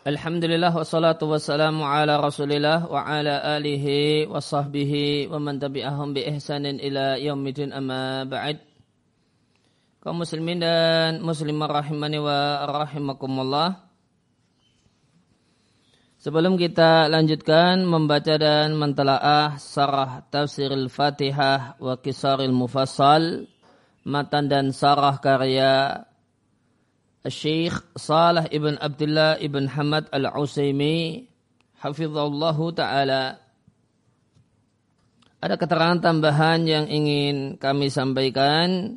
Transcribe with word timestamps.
Alhamdulillah 0.00 0.72
wassalatu 0.72 1.28
wassalamu 1.28 1.84
ala 1.84 2.16
rasulillah 2.16 2.88
wa 2.88 3.04
ala 3.04 3.60
alihi 3.60 4.24
wa 4.24 4.40
sahbihi 4.40 5.28
wa 5.28 5.36
man 5.36 5.60
tabi'ahum 5.60 6.16
bi 6.16 6.24
ihsanin 6.24 6.80
ila 6.80 7.20
yaumidin 7.20 7.68
amma 7.68 8.24
ba'd. 8.24 8.64
Kaum 10.00 10.24
muslimin 10.24 10.64
dan 10.64 11.20
muslimah 11.20 11.84
rahimani 11.84 12.16
wa 12.16 12.64
rahimakumullah. 12.80 13.76
Sebelum 16.16 16.56
kita 16.56 17.12
lanjutkan 17.12 17.84
membaca 17.84 18.40
dan 18.40 18.80
mentelaah 18.80 19.60
sarah 19.60 20.24
tafsir 20.32 20.72
al-fatihah 20.72 21.76
wa 21.76 22.00
kisaril 22.00 22.56
mufassal 22.56 23.44
matan 24.08 24.48
dan 24.48 24.72
sarah 24.72 25.20
karya 25.20 26.08
Syekh 27.28 27.76
Salih 28.00 28.48
ibn 28.48 28.80
Abdullah 28.80 29.36
ibn 29.44 29.68
Hamad 29.68 30.08
al-Usaimi 30.08 31.28
hafizallahu 31.76 32.72
taala. 32.72 33.36
Ada 35.40 35.56
keterangan 35.60 36.00
tambahan 36.00 36.64
yang 36.64 36.88
ingin 36.88 37.60
kami 37.60 37.92
sampaikan 37.92 38.96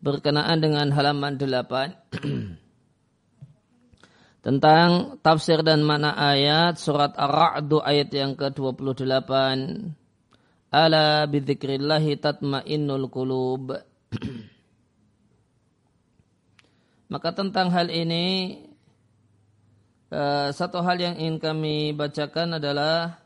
berkenaan 0.00 0.60
dengan 0.60 0.88
halaman 0.92 1.36
8 1.36 2.20
tentang 4.44 5.20
tafsir 5.20 5.60
dan 5.60 5.84
mana 5.84 6.16
ayat 6.16 6.80
surat 6.80 7.12
Ar-Ra'du 7.16 7.80
ayat 7.80 8.12
yang 8.12 8.36
ke-28 8.36 9.32
ala 10.72 11.28
bidzikrillahi 11.28 12.18
tatmainnul 12.18 13.06
qulub 13.12 13.76
maka 17.12 17.36
tentang 17.36 17.68
hal 17.68 17.92
ini 17.92 18.56
eh, 20.08 20.48
satu 20.48 20.80
hal 20.80 20.96
yang 20.96 21.20
ingin 21.20 21.36
kami 21.36 21.92
bacakan 21.92 22.56
adalah 22.56 23.20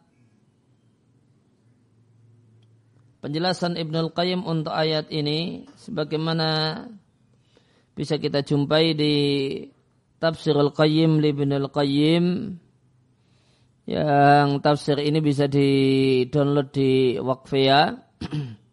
penjelasan 3.23 3.79
Ibnul 3.79 4.11
Qayyim 4.11 4.43
untuk 4.43 4.75
ayat 4.75 5.07
ini 5.15 5.71
sebagaimana 5.79 6.83
bisa 7.95 8.19
kita 8.19 8.43
jumpai 8.43 8.99
di 8.99 9.15
Tafsirul 10.19 10.75
Qayyim 10.75 11.23
li 11.23 11.31
Ibnul 11.31 11.71
Qayyim 11.71 12.27
yang 13.87 14.59
tafsir 14.67 14.99
ini 14.99 15.23
bisa 15.23 15.47
di-download 15.47 16.75
di 16.75 17.23
Waqfia. 17.23 17.95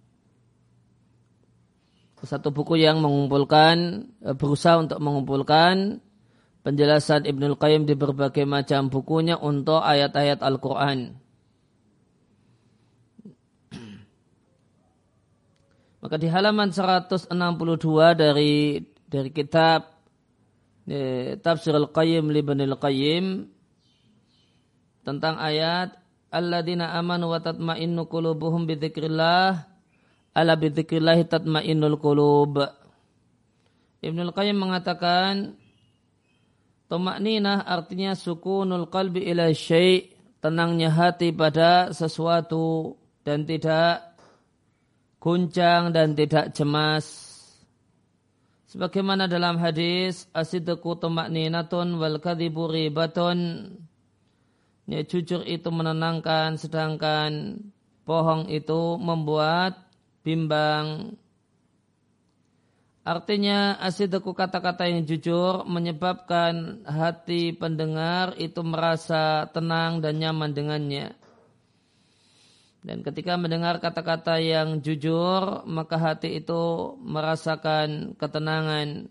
Satu 2.24 2.56
buku 2.56 2.80
yang 2.80 3.04
mengumpulkan 3.04 4.08
berusaha 4.40 4.80
untuk 4.80 5.04
mengumpulkan 5.04 6.00
penjelasan 6.64 7.28
Ibnul 7.28 7.60
Qayyim 7.60 7.84
di 7.84 8.00
berbagai 8.00 8.48
macam 8.48 8.88
bukunya 8.88 9.36
untuk 9.36 9.84
ayat-ayat 9.84 10.40
Al-Qur'an. 10.40 11.20
Maka 16.00 16.16
di 16.16 16.32
halaman 16.32 16.72
162 16.72 17.28
dari 18.16 18.80
dari 19.04 19.30
kitab 19.36 19.84
tafsir 21.44 21.76
Al-Qayyim 21.76 22.32
li 22.32 22.40
Qayyim 22.72 23.52
tentang 25.04 25.44
ayat 25.44 25.92
alladzina 26.32 26.96
amanu 26.96 27.36
wa 27.36 27.44
tatma'innu 27.44 28.08
qulubuhum 28.08 28.64
bi 28.64 28.80
dzikrillah 28.80 29.73
ala 30.34 30.54
bi 30.58 30.74
dzikrillah 30.74 31.18
tatma'innul 31.30 31.98
qulub 32.02 32.62
Ibnul 34.04 34.36
Qayyim 34.36 34.58
mengatakan 34.60 35.56
Tumakninah 36.92 37.64
artinya 37.66 38.14
sukunul 38.14 38.92
qalbi 38.92 39.26
ila 39.32 39.50
syai' 39.50 40.14
tenangnya 40.44 40.94
hati 40.94 41.34
pada 41.34 41.90
sesuatu 41.96 43.00
dan 43.24 43.48
tidak 43.48 44.14
guncang 45.18 45.96
dan 45.96 46.14
tidak 46.14 46.52
cemas 46.54 47.34
Sebagaimana 48.74 49.30
dalam 49.30 49.62
hadis 49.62 50.26
asidku 50.34 50.98
tumakninatun 50.98 51.94
wal 52.02 52.18
kadhibu 52.18 52.66
ribatun. 52.66 53.70
Ya, 54.90 55.06
jujur 55.06 55.46
itu 55.46 55.70
menenangkan 55.70 56.58
sedangkan 56.58 57.62
bohong 58.02 58.50
itu 58.50 58.98
membuat 58.98 59.78
bimbang. 60.24 61.20
Artinya 63.04 63.76
asidku 63.84 64.32
kata-kata 64.32 64.88
yang 64.88 65.04
jujur 65.04 65.68
menyebabkan 65.68 66.88
hati 66.88 67.52
pendengar 67.52 68.32
itu 68.40 68.64
merasa 68.64 69.44
tenang 69.52 70.00
dan 70.00 70.24
nyaman 70.24 70.56
dengannya. 70.56 71.12
Dan 72.84 73.04
ketika 73.04 73.36
mendengar 73.36 73.80
kata-kata 73.80 74.40
yang 74.40 74.80
jujur, 74.84 75.64
maka 75.68 75.96
hati 76.00 76.40
itu 76.40 76.96
merasakan 77.00 78.16
ketenangan. 78.16 79.08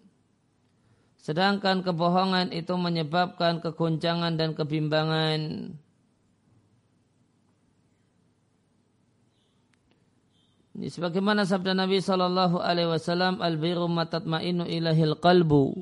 Sedangkan 1.16 1.80
kebohongan 1.80 2.52
itu 2.52 2.72
menyebabkan 2.76 3.64
kegoncangan 3.64 4.36
dan 4.36 4.52
kebimbangan. 4.52 5.72
Ini 10.72 10.88
sebagaimana 10.88 11.44
sabda 11.44 11.76
Nabi 11.76 12.00
Shallallahu 12.00 12.56
Alaihi 12.56 12.88
Wasallam, 12.88 13.44
al 13.44 13.60
biru 13.60 13.92
matatmainu 13.92 14.64
ilahil 14.64 15.20
qalbu. 15.20 15.76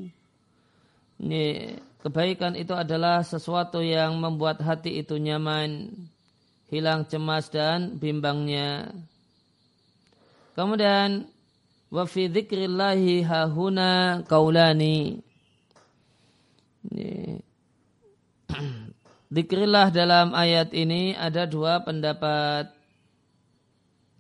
Ini 1.23 1.77
kebaikan 2.03 2.59
itu 2.59 2.75
adalah 2.75 3.23
sesuatu 3.23 3.79
yang 3.85 4.19
membuat 4.19 4.59
hati 4.59 4.99
itu 4.99 5.15
nyaman 5.15 5.95
hilang 6.67 7.07
cemas 7.07 7.47
dan 7.55 8.03
bimbangnya. 8.03 8.91
Kemudian 10.59 11.31
wa 11.95 12.03
fi 12.07 12.27
dzikrillahi 12.27 13.23
hahuna 13.23 14.23
kaulani. 14.27 15.23
Dikrilah 19.31 19.95
dalam 19.95 20.35
ayat 20.35 20.75
ini 20.75 21.15
ada 21.15 21.47
dua 21.47 21.79
pendapat. 21.87 22.80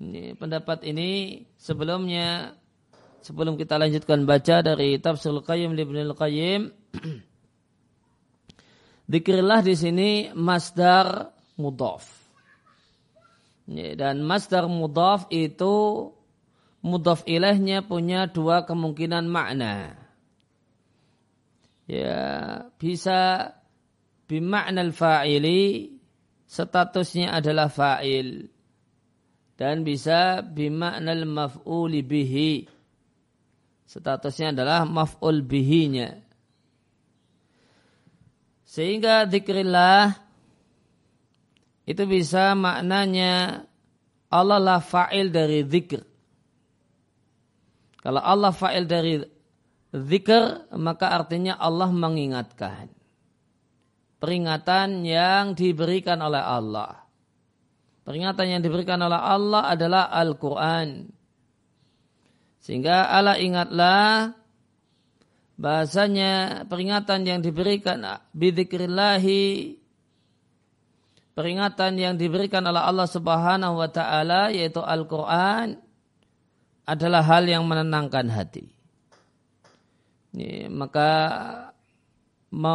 Ini, 0.00 0.32
pendapat 0.32 0.80
ini 0.88 1.44
sebelumnya 1.60 2.56
sebelum 3.20 3.60
kita 3.60 3.76
lanjutkan 3.76 4.24
baca 4.24 4.64
dari 4.64 4.96
Tafsir 4.96 5.36
Qayyim 5.36 5.76
Ibnu 5.76 6.16
Qayyim 6.16 6.72
Dikrilah 9.10 9.60
di 9.66 9.74
sini 9.74 10.10
masdar 10.38 11.34
mudhaf. 11.58 12.06
Dan 13.66 14.22
masdar 14.22 14.70
mudhaf 14.70 15.26
itu 15.34 16.08
mudhaf 16.78 17.26
ilahnya 17.26 17.82
punya 17.82 18.30
dua 18.30 18.62
kemungkinan 18.62 19.26
makna. 19.26 19.98
Ya, 21.90 22.22
bisa 22.78 23.50
al 24.30 24.92
fa'ili 24.94 25.90
statusnya 26.46 27.34
adalah 27.34 27.66
fa'il 27.66 28.46
dan 29.60 29.84
bisa 29.84 30.40
al 30.40 31.24
maf'uli 31.28 32.00
bihi 32.00 32.64
statusnya 33.84 34.56
adalah 34.56 34.88
maf'ul 34.88 35.44
bihinya. 35.44 36.16
Sehingga 38.64 39.28
zikrillah 39.28 40.16
itu 41.84 42.02
bisa 42.08 42.56
maknanya 42.56 43.66
Allah 44.32 44.62
lah 44.62 44.80
fa'il 44.80 45.28
dari 45.28 45.66
zikr. 45.66 46.06
Kalau 48.00 48.22
Allah 48.24 48.54
fa'il 48.56 48.86
dari 48.88 49.20
zikr, 49.92 50.70
maka 50.78 51.12
artinya 51.12 51.60
Allah 51.60 51.90
mengingatkan. 51.90 52.88
Peringatan 54.22 55.02
yang 55.02 55.52
diberikan 55.52 56.22
oleh 56.22 56.40
Allah. 56.40 57.09
Peringatan 58.10 58.58
yang 58.58 58.62
diberikan 58.66 58.98
oleh 59.06 59.22
Allah 59.22 59.70
adalah 59.70 60.10
Al-Quran. 60.10 61.14
Sehingga 62.58 63.06
Allah 63.06 63.38
ingatlah 63.38 64.34
bahasanya 65.54 66.66
peringatan 66.66 67.22
yang 67.22 67.38
diberikan 67.38 68.02
bidzikrillahi 68.34 69.78
peringatan 71.38 72.02
yang 72.02 72.14
diberikan 72.18 72.66
oleh 72.66 72.82
Allah 72.82 73.06
Subhanahu 73.06 73.78
wa 73.78 73.86
taala 73.86 74.50
yaitu 74.50 74.82
Al-Qur'an 74.82 75.78
adalah 76.90 77.22
hal 77.22 77.46
yang 77.46 77.62
menenangkan 77.62 78.26
hati. 78.26 78.74
Ini, 80.34 80.66
maka 80.66 81.10
me, 82.50 82.74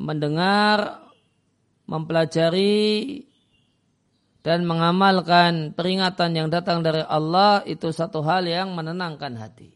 mendengar, 0.00 1.04
mempelajari 1.84 3.28
dan 4.44 4.68
mengamalkan 4.68 5.72
peringatan 5.72 6.36
yang 6.36 6.48
datang 6.52 6.84
dari 6.84 7.00
Allah 7.00 7.64
itu 7.64 7.88
satu 7.88 8.20
hal 8.20 8.44
yang 8.44 8.76
menenangkan 8.76 9.40
hati. 9.40 9.72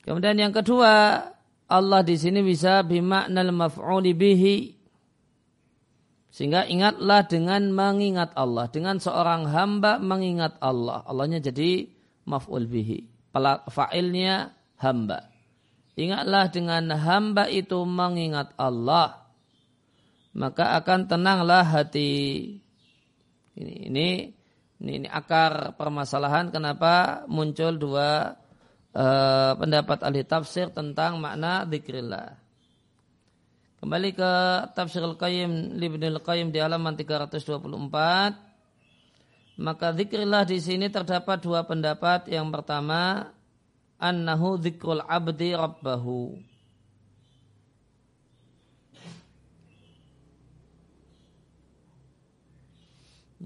Kemudian 0.00 0.40
yang 0.40 0.48
kedua, 0.56 1.20
Allah 1.68 2.00
di 2.00 2.16
sini 2.16 2.40
bisa 2.40 2.80
bimaknal 2.80 3.52
maf'uli 3.52 4.16
bihi. 4.16 4.56
Sehingga 6.32 6.64
ingatlah 6.64 7.28
dengan 7.28 7.68
mengingat 7.68 8.32
Allah. 8.32 8.72
Dengan 8.72 8.96
seorang 8.96 9.44
hamba 9.52 10.00
mengingat 10.00 10.56
Allah. 10.64 11.04
Allahnya 11.04 11.44
jadi 11.44 11.84
maf'ul 12.24 12.64
bihi. 12.64 13.04
Fa'ilnya 13.68 14.56
hamba. 14.80 15.28
Ingatlah 16.00 16.48
dengan 16.48 16.96
hamba 16.96 17.44
itu 17.52 17.84
mengingat 17.84 18.56
Allah. 18.56 19.20
Maka 20.32 20.80
akan 20.80 21.12
tenanglah 21.12 21.66
hati. 21.66 22.56
Ini, 23.60 23.92
ini, 23.92 24.32
ini, 24.80 25.04
ini 25.04 25.08
akar 25.12 25.76
permasalahan 25.76 26.48
kenapa 26.48 27.28
muncul 27.28 27.76
dua 27.76 28.32
uh, 28.96 29.52
pendapat 29.52 30.00
ahli 30.00 30.24
tafsir 30.24 30.72
tentang 30.72 31.20
makna 31.20 31.68
zikrillah. 31.68 32.40
Kembali 33.80 34.12
ke 34.12 34.32
tafsir 34.76 35.00
Al-Qayyim 35.04 35.76
Ibn 35.76 36.02
Al-Qayyim 36.20 36.52
di 36.52 36.60
halaman 36.60 36.96
324. 36.96 38.50
Maka 39.60 39.92
zikrillah 39.92 40.48
di 40.48 40.60
sini 40.60 40.88
terdapat 40.88 41.44
dua 41.44 41.64
pendapat. 41.64 42.28
Yang 42.32 42.48
pertama, 42.48 43.28
annahu 44.00 44.56
zikrul 44.60 45.04
abdi 45.04 45.52
rabbahu. 45.52 46.49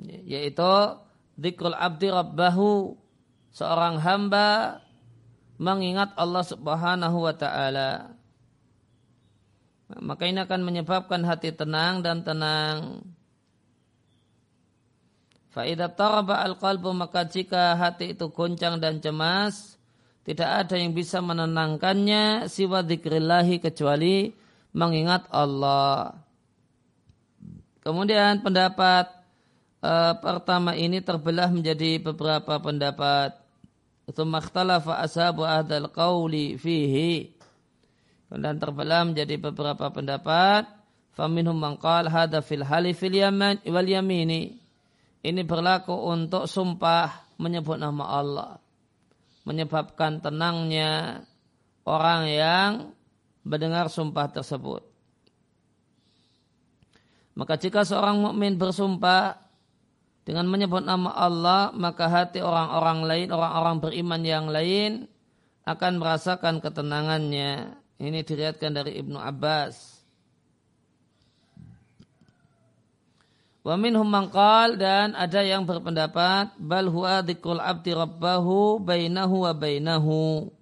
Yaitu 0.03 0.99
zikrul 1.39 1.77
abdi 1.79 2.11
rabbahu. 2.11 2.99
Seorang 3.55 4.03
hamba 4.03 4.83
mengingat 5.63 6.11
Allah 6.19 6.43
subhanahu 6.43 7.23
wa 7.23 7.35
ta'ala. 7.35 8.19
Maka 10.03 10.27
ini 10.27 10.43
akan 10.43 10.61
menyebabkan 10.67 11.23
hati 11.23 11.55
tenang 11.55 12.03
dan 12.03 12.27
tenang. 12.27 13.07
Fa'idah 15.55 15.95
taraba 15.95 16.43
al-qalbu 16.43 16.91
maka 16.91 17.23
jika 17.31 17.79
hati 17.79 18.19
itu 18.19 18.27
goncang 18.35 18.83
dan 18.83 18.99
cemas, 18.99 19.79
tidak 20.27 20.67
ada 20.67 20.75
yang 20.75 20.91
bisa 20.91 21.23
menenangkannya 21.23 22.51
siwa 22.51 22.83
dzikrillahi 22.83 23.63
kecuali 23.63 24.35
mengingat 24.75 25.31
Allah. 25.31 26.19
Kemudian 27.87 28.43
pendapat 28.43 29.24
uh, 29.85 30.17
pertama 30.17 30.73
ini 30.73 31.05
terbelah 31.05 31.53
menjadi 31.53 32.01
beberapa 32.01 32.57
pendapat. 32.57 33.37
Thumma 34.13 34.41
ikhtalafa 34.41 35.01
ashabu 35.01 35.45
ahdal 35.49 35.89
qawli 35.89 36.61
fihi 36.61 37.33
dan 38.33 38.57
terbelah 38.57 39.05
menjadi 39.05 39.37
beberapa 39.37 39.93
pendapat. 39.93 40.69
Faminhum 41.15 41.55
mangkal 41.55 42.11
hada 42.11 42.43
fil 42.43 42.67
halifil 42.67 43.15
yaman 43.15 43.63
wal 43.69 43.87
yamini. 43.87 44.59
Ini 45.25 45.41
berlaku 45.47 45.95
untuk 45.95 46.51
sumpah 46.51 47.39
menyebut 47.39 47.79
nama 47.79 48.05
Allah. 48.19 48.53
Menyebabkan 49.47 50.21
tenangnya 50.21 51.23
orang 51.87 52.29
yang 52.29 52.71
mendengar 53.47 53.89
sumpah 53.89 54.27
tersebut. 54.33 54.83
Maka 57.39 57.57
jika 57.57 57.87
seorang 57.87 58.21
mukmin 58.21 58.59
bersumpah 58.59 59.44
dengan 60.25 60.49
menyebut 60.49 60.81
nama 60.81 61.13
Allah, 61.13 61.69
maka 61.77 62.09
hati 62.09 62.41
orang-orang 62.41 63.05
lain, 63.05 63.29
orang-orang 63.29 63.77
beriman 63.85 64.23
yang 64.25 64.49
lain 64.49 65.05
akan 65.69 66.01
merasakan 66.01 66.65
ketenangannya. 66.65 67.77
Ini 68.01 68.25
diriatkan 68.25 68.73
dari 68.73 68.97
Ibnu 69.05 69.21
Abbas. 69.21 70.01
Wa 73.65 73.77
minhum 73.81 74.05
mangkal 74.05 74.77
dan 74.77 75.17
ada 75.17 75.41
yang 75.41 75.65
berpendapat 75.65 76.53
bal 76.61 76.89
huwa 76.89 77.25
dzikrul 77.25 77.61
abdi 77.61 77.97
rabbahu 77.97 78.81
bainahu 78.81 79.45
wa 79.49 79.53
bainahu. 79.57 80.53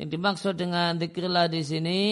Yang 0.00 0.08
dimaksud 0.16 0.54
dengan 0.56 0.96
zikrillah 0.96 1.52
di 1.52 1.60
sini 1.60 2.02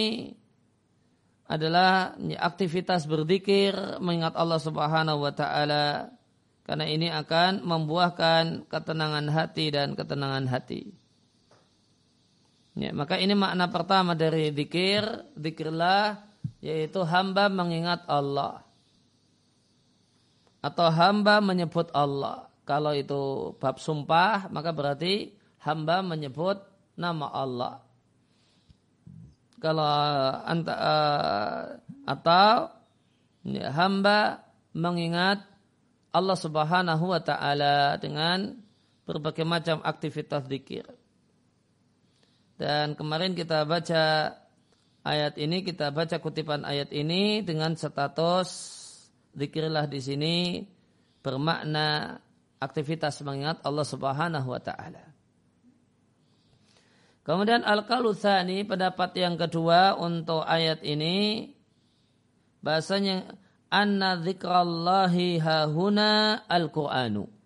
adalah 1.48 2.12
aktivitas 2.18 3.08
berzikir 3.08 3.72
mengingat 4.02 4.36
Allah 4.36 4.60
Subhanahu 4.60 5.22
wa 5.22 5.32
taala 5.32 6.15
karena 6.66 6.82
ini 6.90 7.06
akan 7.14 7.62
membuahkan 7.62 8.66
ketenangan 8.66 9.30
hati 9.30 9.70
dan 9.70 9.94
ketenangan 9.94 10.50
hati. 10.50 10.90
Ya, 12.74 12.90
maka 12.90 13.22
ini 13.22 13.38
makna 13.38 13.70
pertama 13.70 14.18
dari 14.18 14.50
zikir, 14.50 15.06
zikirlah 15.38 16.26
yaitu 16.58 17.06
hamba 17.06 17.46
mengingat 17.46 18.02
Allah. 18.10 18.66
Atau 20.58 20.90
hamba 20.90 21.38
menyebut 21.38 21.94
Allah. 21.94 22.50
Kalau 22.66 22.90
itu 22.98 23.54
bab 23.62 23.78
sumpah, 23.78 24.50
maka 24.50 24.74
berarti 24.74 25.38
hamba 25.62 26.02
menyebut 26.02 26.58
nama 26.98 27.30
Allah. 27.30 27.78
Kalau 29.62 29.86
anta, 30.42 30.74
uh, 30.74 31.62
atau 32.10 32.74
ya, 33.46 33.70
hamba 33.70 34.42
mengingat 34.74 35.46
Allah 36.16 36.36
Subhanahu 36.40 37.12
wa 37.12 37.20
taala 37.20 38.00
dengan 38.00 38.56
berbagai 39.04 39.44
macam 39.44 39.84
aktivitas 39.84 40.48
zikir. 40.48 40.88
Dan 42.56 42.96
kemarin 42.96 43.36
kita 43.36 43.68
baca 43.68 44.32
ayat 45.04 45.36
ini, 45.36 45.60
kita 45.60 45.92
baca 45.92 46.16
kutipan 46.16 46.64
ayat 46.64 46.88
ini 46.96 47.44
dengan 47.44 47.76
status 47.76 48.48
zikirlah 49.36 49.84
di 49.84 50.00
sini 50.00 50.36
bermakna 51.20 52.16
aktivitas 52.56 53.20
mengingat 53.20 53.60
Allah 53.60 53.84
Subhanahu 53.84 54.48
wa 54.48 54.60
taala. 54.64 55.04
Kemudian 57.28 57.60
al-kalutsani 57.66 58.64
pendapat 58.64 59.12
yang 59.20 59.36
kedua 59.36 59.98
untuk 60.00 60.46
ayat 60.46 60.80
ini 60.80 61.50
bahasanya 62.64 63.45
anna 63.70 64.20
dzikrallahi 64.20 65.42
hahuna 65.42 66.42
al-Qur'anu. 66.46 67.36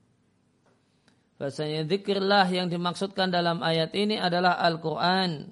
Bahasanya 1.40 1.88
zikirlah 1.88 2.44
yang 2.52 2.68
dimaksudkan 2.68 3.32
dalam 3.32 3.64
ayat 3.64 3.96
ini 3.96 4.20
adalah 4.20 4.60
Al-Quran. 4.60 5.48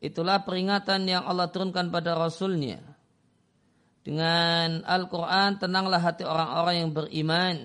Itulah 0.00 0.48
peringatan 0.48 1.04
yang 1.04 1.28
Allah 1.28 1.52
turunkan 1.52 1.92
pada 1.92 2.16
Rasulnya. 2.16 2.80
Dengan 4.00 4.80
Al-Quran 4.88 5.60
tenanglah 5.60 6.00
hati 6.00 6.24
orang-orang 6.24 6.88
yang 6.88 6.90
beriman. 6.96 7.56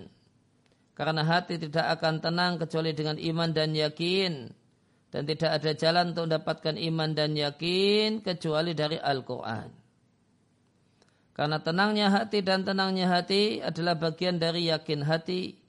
Karena 0.92 1.24
hati 1.24 1.56
tidak 1.64 1.96
akan 1.96 2.20
tenang 2.20 2.60
kecuali 2.60 2.92
dengan 2.92 3.16
iman 3.16 3.50
dan 3.56 3.72
yakin. 3.72 4.52
Dan 5.16 5.22
tidak 5.24 5.64
ada 5.64 5.72
jalan 5.72 6.12
untuk 6.12 6.28
mendapatkan 6.28 6.76
iman 6.76 7.10
dan 7.16 7.40
yakin 7.40 8.20
kecuali 8.20 8.76
dari 8.76 9.00
Al-Quran. 9.00 9.81
Karena 11.32 11.64
tenangnya 11.64 12.12
hati 12.12 12.44
dan 12.44 12.68
tenangnya 12.68 13.08
hati 13.08 13.64
adalah 13.64 13.96
bagian 13.96 14.36
dari 14.36 14.68
yakin 14.68 15.08
hati 15.08 15.62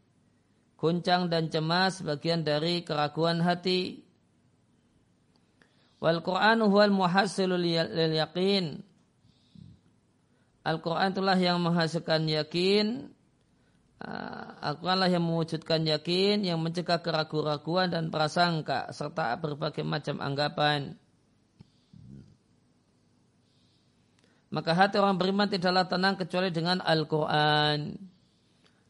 Guncang 0.83 1.31
dan 1.31 1.47
cemas 1.47 2.03
bagian 2.03 2.43
dari 2.43 2.83
keraguan 2.83 3.39
hati. 3.39 4.03
Wal 6.03 6.27
Quran 6.27 6.67
huwal 6.67 6.91
muhassilul 6.91 7.63
ya-, 7.63 7.87
lil 7.87 8.19
yakin. 8.19 8.83
Al-Quran 10.67 11.15
itulah 11.15 11.39
yang 11.39 11.63
menghasilkan 11.63 12.27
yakin. 12.27 13.15
Ah, 14.03 14.59
Al-Quran 14.59 15.07
yang 15.07 15.23
mewujudkan 15.23 15.87
yakin, 15.87 16.43
yang 16.43 16.59
mencegah 16.59 16.99
keraguan-raguan 16.99 17.95
dan 17.95 18.11
prasangka, 18.11 18.91
serta 18.91 19.39
berbagai 19.39 19.87
macam 19.87 20.19
anggapan. 20.19 20.99
Maka 24.53 24.77
hati 24.77 25.01
orang 25.01 25.17
beriman 25.17 25.49
tidaklah 25.49 25.89
tenang 25.89 26.21
kecuali 26.21 26.53
dengan 26.53 26.85
Al-Quran. 26.85 27.97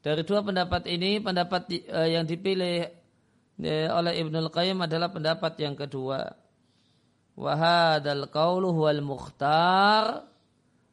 Dari 0.02 0.22
dua 0.26 0.42
pendapat 0.42 0.90
ini, 0.90 1.22
pendapat 1.22 1.70
uh, 1.86 2.08
yang 2.10 2.26
dipilih 2.26 2.90
uh, 3.62 3.88
oleh 3.94 4.12
Ibnu 4.26 4.42
Al-Qayyim 4.42 4.82
adalah 4.82 5.14
pendapat 5.14 5.54
yang 5.62 5.78
kedua. 5.78 6.34
Wahadal 7.38 8.26
qawlu 8.26 8.74
huwal 8.74 9.06
mukhtar. 9.06 10.26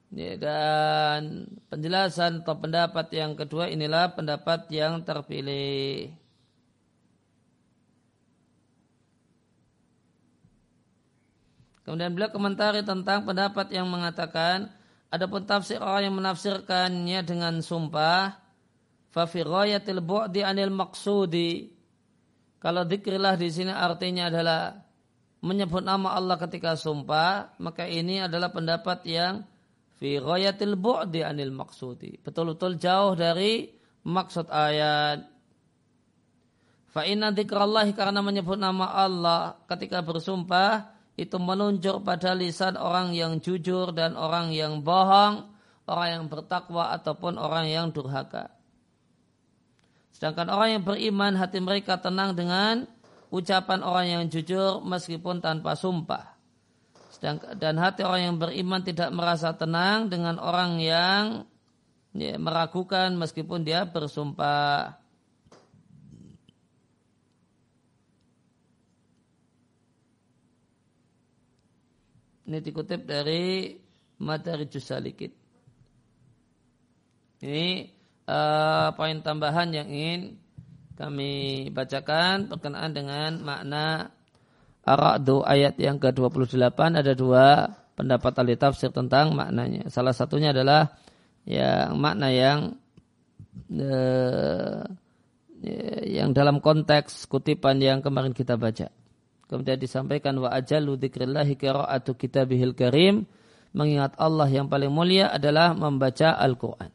Ya, 0.09 0.37
dan 0.37 1.49
penjelasan 1.69 2.41
atau 2.41 2.57
pendapat 2.57 3.13
yang 3.13 3.33
kedua 3.33 3.73
inilah 3.73 4.13
pendapat 4.13 4.69
yang 4.69 5.01
terpilih. 5.01 6.13
Kemudian 11.89 12.13
beliau 12.13 12.29
komentari 12.29 12.85
tentang 12.85 13.25
pendapat 13.25 13.73
yang 13.73 13.89
mengatakan 13.89 14.69
adapun 15.09 15.41
tafsir 15.49 15.81
orang 15.81 16.05
yang 16.05 16.15
menafsirkannya 16.21 17.25
dengan 17.25 17.65
sumpah 17.65 18.37
Fafi 19.09 19.41
ghayatil 19.41 20.05
bu'di 20.05 20.45
anil 20.45 20.69
maksudi. 20.69 21.73
Kalau 22.61 22.85
zikrillah 22.85 23.41
di 23.41 23.49
sini 23.49 23.73
artinya 23.73 24.29
adalah 24.29 24.77
menyebut 25.41 25.81
nama 25.81 26.13
Allah 26.13 26.37
ketika 26.37 26.77
sumpah, 26.77 27.57
maka 27.57 27.89
ini 27.89 28.21
adalah 28.21 28.53
pendapat 28.53 29.01
yang 29.09 29.41
fi 29.97 30.21
ghayatil 30.21 30.77
bu'di 30.77 31.25
anil 31.25 31.49
maksudi. 31.49 32.21
Betul-betul 32.21 32.77
jauh 32.77 33.17
dari 33.17 33.65
maksud 34.05 34.45
ayat. 34.53 35.25
Fa 36.93 37.01
inna 37.01 37.33
dzikrallahi 37.33 37.97
karena 37.97 38.21
menyebut 38.21 38.61
nama 38.61 38.93
Allah 38.93 39.57
ketika 39.65 40.05
bersumpah 40.05 40.98
itu 41.19 41.35
menunjuk 41.35 42.07
pada 42.07 42.31
lisan 42.31 42.79
orang 42.79 43.11
yang 43.11 43.43
jujur 43.43 43.91
dan 43.91 44.15
orang 44.15 44.55
yang 44.55 44.79
bohong, 44.79 45.51
orang 45.89 46.07
yang 46.07 46.23
bertakwa 46.31 46.95
ataupun 46.95 47.35
orang 47.35 47.67
yang 47.67 47.91
durhaka. 47.91 48.53
Sedangkan 50.15 50.51
orang 50.51 50.79
yang 50.79 50.83
beriman 50.83 51.33
hati 51.39 51.63
mereka 51.63 51.95
tenang 51.99 52.35
dengan 52.35 52.83
ucapan 53.31 53.79
orang 53.79 54.05
yang 54.07 54.23
jujur 54.27 54.83
meskipun 54.83 55.39
tanpa 55.39 55.79
sumpah. 55.79 56.35
Sedangkan, 57.15 57.55
dan 57.55 57.79
hati 57.79 58.03
orang 58.03 58.21
yang 58.31 58.35
beriman 58.35 58.83
tidak 58.83 59.15
merasa 59.15 59.55
tenang 59.55 60.11
dengan 60.11 60.35
orang 60.39 60.79
yang 60.83 61.47
ya, 62.11 62.35
meragukan 62.35 63.15
meskipun 63.15 63.63
dia 63.63 63.87
bersumpah. 63.87 64.98
Ini 72.49 72.65
dikutip 72.65 73.05
dari 73.05 73.77
Materi 74.25 74.65
Jusalikit. 74.65 75.29
Ini 77.45 77.85
uh, 78.25 78.89
poin 78.97 79.21
tambahan 79.21 79.69
yang 79.69 79.85
ingin 79.85 80.41
kami 80.97 81.69
bacakan 81.69 82.49
berkenaan 82.49 82.91
dengan 82.97 83.37
makna 83.45 84.09
Ar-Ra'du 84.81 85.45
ayat 85.45 85.77
yang 85.77 86.01
ke-28 86.01 86.73
ada 86.73 87.13
dua 87.13 87.69
pendapat 87.93 88.33
ahli 88.41 88.57
tafsir 88.57 88.89
tentang 88.89 89.37
maknanya. 89.37 89.85
Salah 89.93 90.17
satunya 90.17 90.49
adalah 90.49 90.97
yang 91.45 92.01
makna 92.01 92.33
yang 92.33 92.73
eh, 93.77 94.83
yang 96.09 96.33
dalam 96.33 96.57
konteks 96.65 97.29
kutipan 97.29 97.77
yang 97.77 98.01
kemarin 98.01 98.33
kita 98.33 98.57
baca. 98.57 98.89
Kemudian 99.49 99.81
disampaikan 99.81 100.37
wa 100.37 100.53
ajalu 100.53 100.93
dzikrillahi 101.01 101.57
qira'atu 101.57 102.13
kitabihil 102.13 102.77
karim 102.77 103.25
mengingat 103.73 104.13
Allah 104.21 104.45
yang 104.45 104.69
paling 104.69 104.93
mulia 104.93 105.33
adalah 105.33 105.73
membaca 105.73 106.37
Al-Qur'an. 106.37 106.93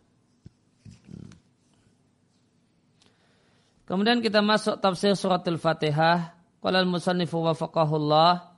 Kemudian 3.84 4.22
kita 4.22 4.40
masuk 4.40 4.78
tafsir 4.78 5.18
surat 5.18 5.42
Al-Fatihah. 5.42 6.38
Qala 6.62 6.80
al-musannifu 6.80 7.42
wafaqahullah. 7.44 8.54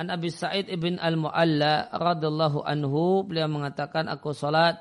An 0.00 0.06
Abi 0.08 0.32
Sa'id 0.32 0.72
ibn 0.72 0.96
al-Mu'alla 0.96 1.92
radhiyallahu 1.92 2.64
anhu 2.64 3.28
beliau 3.28 3.46
mengatakan 3.46 4.08
aku 4.08 4.32
salat 4.32 4.80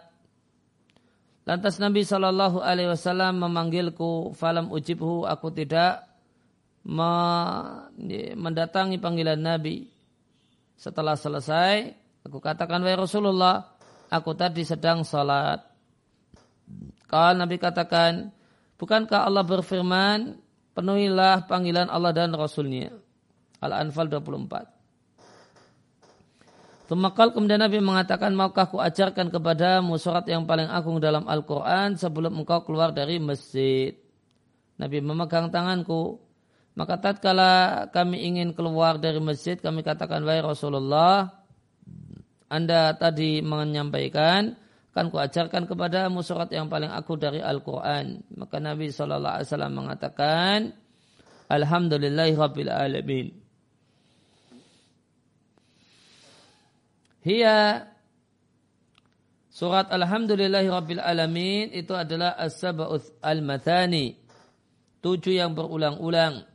Lantas 1.42 1.82
Nabi 1.82 2.06
Shallallahu 2.06 2.62
Alaihi 2.62 2.94
Wasallam 2.94 3.42
memanggilku, 3.42 4.38
falam 4.38 4.70
ujibhu, 4.70 5.26
aku 5.26 5.50
tidak 5.50 6.06
mendatangi 6.86 8.98
panggilan 8.98 9.40
Nabi. 9.40 9.86
Setelah 10.78 11.14
selesai, 11.14 11.94
aku 12.26 12.42
katakan, 12.42 12.82
wahai 12.82 12.98
Rasulullah, 12.98 13.78
aku 14.10 14.34
tadi 14.34 14.66
sedang 14.66 15.06
salat. 15.06 15.62
Kalau 17.06 17.38
Nabi 17.38 17.62
katakan, 17.62 18.34
Bukankah 18.82 19.30
Allah 19.30 19.46
berfirman, 19.46 20.42
penuhilah 20.74 21.46
panggilan 21.46 21.86
Allah 21.86 22.18
dan 22.18 22.34
Rasulnya. 22.34 22.90
Al-Anfal 23.62 24.10
24. 24.10 26.90
Tumakal 26.90 27.30
kemudian 27.30 27.62
Nabi 27.62 27.78
mengatakan, 27.78 28.34
maukah 28.34 28.66
ku 28.66 28.82
ajarkan 28.82 29.30
kepadamu 29.30 30.02
surat 30.02 30.26
yang 30.26 30.50
paling 30.50 30.66
agung 30.66 30.98
dalam 30.98 31.30
Al-Quran 31.30 31.94
sebelum 31.94 32.42
engkau 32.42 32.66
keluar 32.66 32.90
dari 32.90 33.22
masjid. 33.22 33.94
Nabi 34.82 34.98
memegang 34.98 35.54
tanganku. 35.54 36.18
Maka 36.82 36.98
tatkala 36.98 37.86
kami 37.94 38.26
ingin 38.26 38.58
keluar 38.58 38.98
dari 38.98 39.22
masjid, 39.22 39.54
kami 39.54 39.86
katakan, 39.86 40.26
wahai 40.26 40.42
Rasulullah, 40.42 41.30
Anda 42.50 42.98
tadi 42.98 43.38
menyampaikan, 43.46 44.58
kan 44.90 45.14
kuajarkan 45.14 45.70
kepada 45.70 46.10
surat 46.26 46.50
yang 46.50 46.74
paling 46.74 46.90
aku 46.90 47.22
dari 47.22 47.38
Al-Quran. 47.38 48.26
Maka 48.34 48.58
Nabi 48.58 48.90
SAW 48.90 49.46
mengatakan, 49.70 50.74
Alhamdulillahi 51.54 52.34
Rabbil 52.34 52.74
Alamin. 52.74 53.30
Hiya 57.22 57.86
surat 59.54 59.86
Alhamdulillahi 59.94 60.66
Rabbil 60.66 60.98
Alamin 60.98 61.70
itu 61.78 61.94
adalah 61.94 62.34
As-Saba'uth 62.42 63.22
Al-Mathani. 63.22 64.18
Tujuh 65.06 65.38
yang 65.38 65.54
berulang-ulang. 65.54 66.51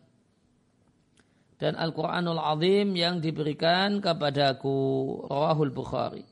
Dan 1.56 1.72
Al-Quranul 1.76 2.36
Azim 2.36 2.92
yang 2.92 3.20
diberikan 3.20 4.04
kepadaku. 4.04 4.76
Rawahul 5.24 5.72
Bukhari. 5.72 6.24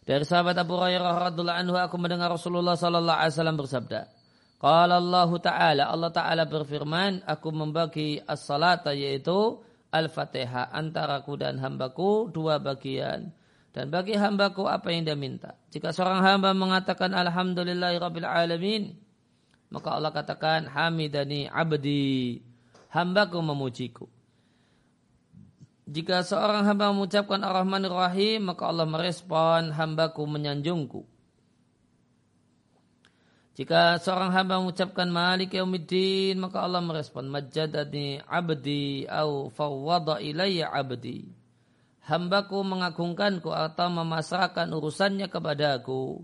Dari 0.00 0.24
sahabat 0.24 0.56
Abu 0.56 0.80
Hurairah 0.80 1.30
radhiallahu 1.30 1.60
anhu 1.60 1.76
aku 1.76 1.94
mendengar 2.00 2.32
Rasulullah 2.32 2.74
sallallahu 2.74 3.20
alaihi 3.20 3.36
wasallam 3.36 3.58
bersabda, 3.60 4.00
Qala 4.60 5.00
Allah 5.00 5.30
Ta'ala, 5.38 5.82
Allah 5.88 6.10
Ta'ala 6.12 6.44
berfirman, 6.50 7.24
aku 7.24 7.48
membagi 7.54 8.20
as-salata 8.20 8.92
yaitu 8.92 9.60
Al-Fatihah 9.92 10.72
antaraku 10.74 11.38
dan 11.38 11.56
hambaku 11.62 12.28
dua 12.28 12.58
bagian. 12.58 13.32
Dan 13.70 13.86
bagi 13.88 14.18
hambaku 14.18 14.66
apa 14.66 14.90
yang 14.90 15.06
dia 15.06 15.14
minta. 15.14 15.54
Jika 15.70 15.94
seorang 15.94 16.26
hamba 16.26 16.50
mengatakan 16.58 17.14
Alhamdulillahi 17.14 17.96
Rabbil 18.02 18.26
Alamin, 18.26 18.98
maka 19.70 19.94
Allah 19.94 20.10
katakan 20.10 20.66
Hamidani 20.66 21.46
abdi, 21.46 22.42
hambaku 22.90 23.38
memujiku. 23.38 24.10
Jika 25.90 26.22
seorang 26.22 26.70
hamba 26.70 26.94
mengucapkan 26.94 27.42
Ar-Rahman 27.42 27.82
Rahim, 27.90 28.46
maka 28.46 28.70
Allah 28.70 28.86
merespon 28.86 29.74
hambaku 29.74 30.22
menyanjungku. 30.22 31.02
Jika 33.58 33.98
seorang 33.98 34.30
hamba 34.30 34.62
mengucapkan 34.62 35.10
Malik 35.10 35.50
Yaumiddin, 35.58 36.38
maka 36.38 36.62
Allah 36.62 36.78
merespon 36.78 37.26
Majadani 37.26 38.22
abdi 38.22 39.02
au 39.10 39.50
fawwada 39.50 40.22
ilayya 40.22 40.70
abdi. 40.70 41.26
Hambaku 42.06 42.62
mengagungkanku 42.62 43.50
atau 43.50 43.90
memasrahkan 43.90 44.70
urusannya 44.70 45.26
kepadaku. 45.26 46.22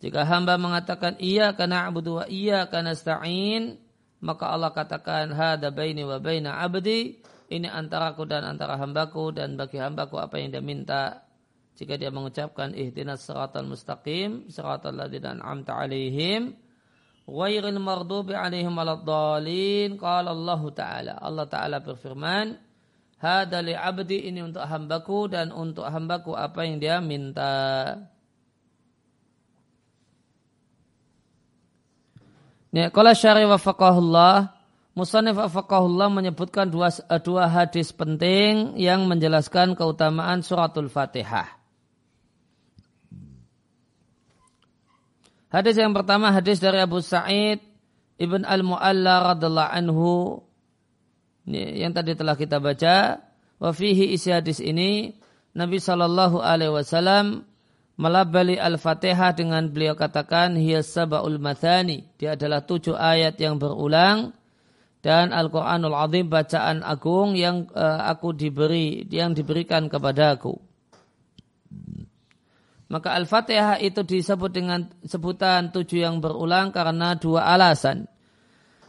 Jika 0.00 0.24
hamba 0.24 0.56
mengatakan 0.56 1.20
iya 1.20 1.52
karena 1.52 1.84
abudu 1.84 2.24
wa 2.24 2.24
iya 2.24 2.64
karena 2.72 2.96
sta'in, 2.96 3.76
maka 4.24 4.48
Allah 4.48 4.72
katakan 4.72 5.36
hada 5.36 5.68
baini 5.68 6.08
wa 6.08 6.16
baina 6.16 6.56
abdi 6.64 7.20
ini 7.48 7.64
antaraku 7.64 8.28
dan 8.28 8.44
antara 8.44 8.76
hambaku 8.76 9.32
dan 9.32 9.56
bagi 9.56 9.80
hambaku 9.80 10.20
apa 10.20 10.36
yang 10.36 10.52
dia 10.52 10.60
minta. 10.60 11.24
Jika 11.80 11.96
dia 11.96 12.12
mengucapkan 12.12 12.76
ihdinas 12.76 13.24
siratal 13.24 13.64
mustaqim, 13.64 14.52
siratal 14.52 14.92
ladzina 14.92 15.32
an'amta 15.32 15.78
alaihim, 15.78 16.52
ghairil 17.24 17.80
maghdubi 17.80 18.36
alaihim 18.36 18.76
waladdallin. 18.76 19.96
Qala 19.96 20.36
Allah 20.36 20.62
Ta'ala. 20.74 21.12
Allah 21.22 21.46
Ta'ala 21.48 21.76
berfirman, 21.80 22.58
Hada 23.18 23.64
li 23.64 23.74
abdi 23.74 24.30
ini 24.30 24.44
untuk 24.44 24.62
hambaku 24.62 25.32
dan 25.32 25.50
untuk 25.50 25.88
hambaku 25.88 26.36
apa 26.36 26.68
yang 26.68 26.78
dia 26.78 27.00
minta. 27.00 27.96
Ya, 32.68 32.92
kalau 32.92 33.16
syari 33.16 33.48
wa 33.48 33.56
faqahullah 33.56 34.57
Musanif 34.98 35.38
Afaqahullah 35.38 36.10
menyebutkan 36.10 36.66
dua, 36.66 36.90
dua 37.22 37.46
hadis 37.46 37.94
penting 37.94 38.74
yang 38.74 39.06
menjelaskan 39.06 39.78
keutamaan 39.78 40.42
suratul 40.42 40.90
Fatihah. 40.90 41.46
Hadis 45.54 45.78
yang 45.78 45.94
pertama 45.94 46.34
hadis 46.34 46.58
dari 46.58 46.82
Abu 46.82 46.98
Sa'id 46.98 47.62
Ibn 48.18 48.42
Al-Mu'alla 48.42 49.38
radhiallahu 49.38 49.70
anhu 49.70 50.42
yang 51.46 51.94
tadi 51.94 52.18
telah 52.18 52.34
kita 52.34 52.58
baca. 52.58 53.22
Wafihi 53.62 54.18
isi 54.18 54.34
hadis 54.34 54.58
ini 54.58 55.14
Nabi 55.54 55.78
Shallallahu 55.78 56.42
Alaihi 56.42 56.74
Wasallam 56.74 57.46
melabali 57.94 58.58
Al-Fatihah 58.58 59.38
dengan 59.38 59.70
beliau 59.70 59.94
katakan 59.94 60.58
hiya 60.58 60.82
sab'ul 60.82 61.38
mathani. 61.38 62.10
Dia 62.18 62.34
adalah 62.34 62.66
tujuh 62.66 62.98
ayat 62.98 63.38
yang 63.38 63.62
berulang 63.62 64.34
dan 65.00 65.30
Al-Quranul 65.30 65.94
Azim 65.94 66.26
bacaan 66.26 66.82
agung 66.82 67.38
yang 67.38 67.70
uh, 67.72 68.06
aku 68.10 68.34
diberi 68.34 69.06
yang 69.08 69.32
diberikan 69.32 69.86
kepadaku. 69.86 70.58
Maka 72.88 73.12
Al-Fatihah 73.20 73.84
itu 73.84 74.00
disebut 74.00 74.48
dengan 74.48 74.88
sebutan 75.04 75.68
tujuh 75.70 76.08
yang 76.08 76.24
berulang 76.24 76.72
karena 76.72 77.14
dua 77.20 77.44
alasan. 77.52 78.08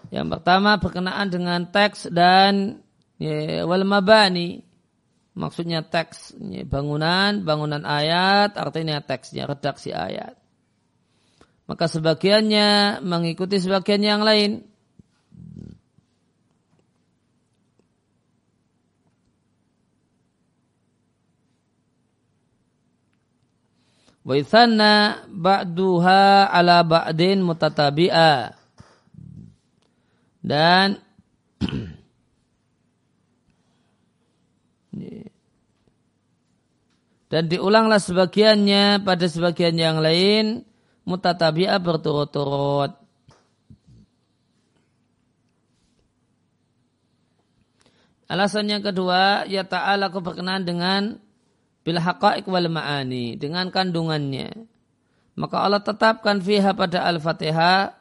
Yang 0.10 0.40
pertama 0.40 0.80
berkenaan 0.80 1.28
dengan 1.28 1.68
teks 1.68 2.08
dan 2.08 2.80
Ya, 3.20 3.68
wal 3.68 3.84
mabani 3.84 4.64
maksudnya 5.36 5.84
teks 5.84 6.40
ya, 6.40 6.64
bangunan, 6.64 7.44
bangunan 7.44 7.84
ayat, 7.84 8.56
artinya 8.56 9.04
teksnya, 9.04 9.44
redaksi 9.44 9.92
ayat. 9.92 10.40
Maka 11.68 11.92
sebagiannya 11.92 13.00
mengikuti 13.04 13.60
sebagian 13.60 14.02
yang 14.02 14.24
lain. 14.24 14.64
Wa 24.30 24.38
ithanna 24.38 25.26
ba'duha 25.26 26.54
ala 26.54 26.86
ba'din 26.86 27.42
mutatabi'a. 27.42 28.54
Dan 30.46 31.02
dan 37.34 37.44
diulanglah 37.50 37.98
sebagiannya 37.98 39.02
pada 39.02 39.26
sebagian 39.26 39.74
yang 39.74 39.98
lain 39.98 40.62
mutatabi'ah 41.10 41.82
berturut-turut. 41.82 42.94
Alasan 48.30 48.70
yang 48.70 48.86
kedua, 48.86 49.50
ya 49.50 49.66
ta'ala 49.66 50.14
keberkenaan 50.14 50.62
dengan 50.62 51.18
bil 51.84 52.00
haqa'iq 52.00 52.46
wal 52.46 52.68
ma'ani, 52.68 53.40
dengan 53.40 53.72
kandungannya. 53.72 54.68
Maka 55.40 55.56
Allah 55.64 55.80
tetapkan 55.80 56.44
fiha 56.44 56.76
pada 56.76 57.08
Al-Fatihah 57.08 57.96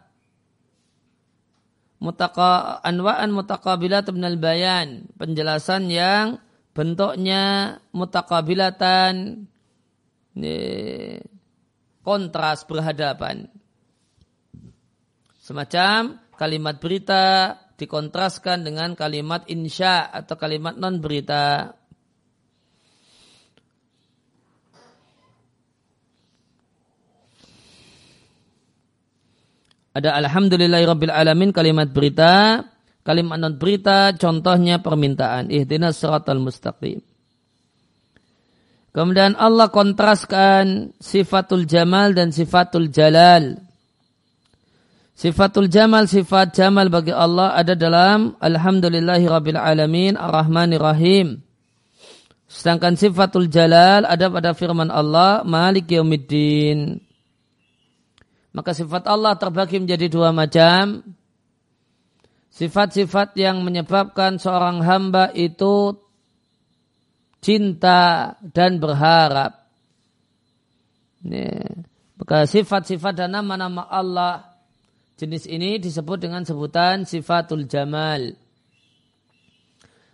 mutaka 1.99 2.79
anwa'an 2.83 3.31
mutaqabilat 3.35 4.11
min 4.15 4.25
al-bayan, 4.27 5.07
penjelasan 5.19 5.91
yang 5.91 6.39
bentuknya 6.75 7.79
mutaqabilatan 7.91 9.47
kontras 12.07 12.63
berhadapan. 12.67 13.51
Semacam 15.43 16.23
kalimat 16.39 16.79
berita 16.79 17.57
dikontraskan 17.79 18.63
dengan 18.63 18.95
kalimat 18.95 19.47
insya 19.51 20.07
atau 20.07 20.39
kalimat 20.39 20.79
non 20.79 21.03
berita. 21.03 21.75
Ada 29.99 30.15
alhamdulillahirabbil 30.15 31.11
alamin 31.11 31.51
kalimat 31.51 31.91
berita, 31.91 32.63
kalimat 33.03 33.35
non 33.43 33.59
berita 33.59 34.15
contohnya 34.15 34.79
permintaan 34.79 35.51
ihdinas 35.51 35.99
siratal 35.99 36.39
mustaqim. 36.39 37.03
Kemudian 38.95 39.35
Allah 39.35 39.75
kontraskan 39.75 40.95
sifatul 41.03 41.67
jamal 41.67 42.15
dan 42.15 42.31
sifatul 42.31 42.95
jalal. 42.95 43.59
Sifatul 45.19 45.67
jamal, 45.67 46.07
sifat 46.07 46.55
jamal 46.55 46.95
bagi 46.95 47.11
Allah 47.11 47.59
ada 47.59 47.75
dalam 47.75 48.39
Alhamdulillahi 48.39 49.27
Rabbil 49.27 49.59
Alamin 49.59 50.15
Rahim. 50.79 51.43
Sedangkan 52.47 52.95
sifatul 52.95 53.51
jalal 53.51 54.07
ada 54.07 54.31
pada 54.31 54.55
firman 54.55 54.95
Allah 54.95 55.43
Malik 55.43 55.91
Yaumiddin. 55.91 57.03
Maka 58.53 58.73
sifat 58.73 59.05
Allah 59.07 59.37
terbagi 59.37 59.79
menjadi 59.83 60.09
dua 60.09 60.33
macam. 60.33 61.05
Sifat-sifat 62.49 63.37
yang 63.39 63.63
menyebabkan 63.63 64.41
seorang 64.41 64.83
hamba 64.83 65.31
itu 65.37 65.95
cinta 67.39 68.35
dan 68.41 68.81
berharap. 68.83 69.69
Maka 72.19 72.49
sifat-sifat 72.49 73.15
dan 73.15 73.37
nama-nama 73.37 73.87
Allah 73.87 74.49
jenis 75.19 75.51
ini 75.51 75.83
disebut 75.83 76.19
dengan 76.19 76.43
sebutan 76.47 77.05
sifatul 77.05 77.67
jamal. 77.67 78.35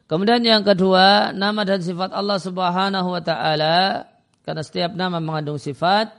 Kemudian 0.04 0.44
yang 0.44 0.60
kedua, 0.60 1.32
nama 1.32 1.64
dan 1.64 1.80
sifat 1.80 2.12
Allah 2.12 2.36
Subhanahu 2.36 3.08
wa 3.08 3.22
taala 3.24 4.04
karena 4.44 4.60
setiap 4.60 4.92
nama 4.92 5.16
mengandung 5.16 5.56
sifat 5.56 6.12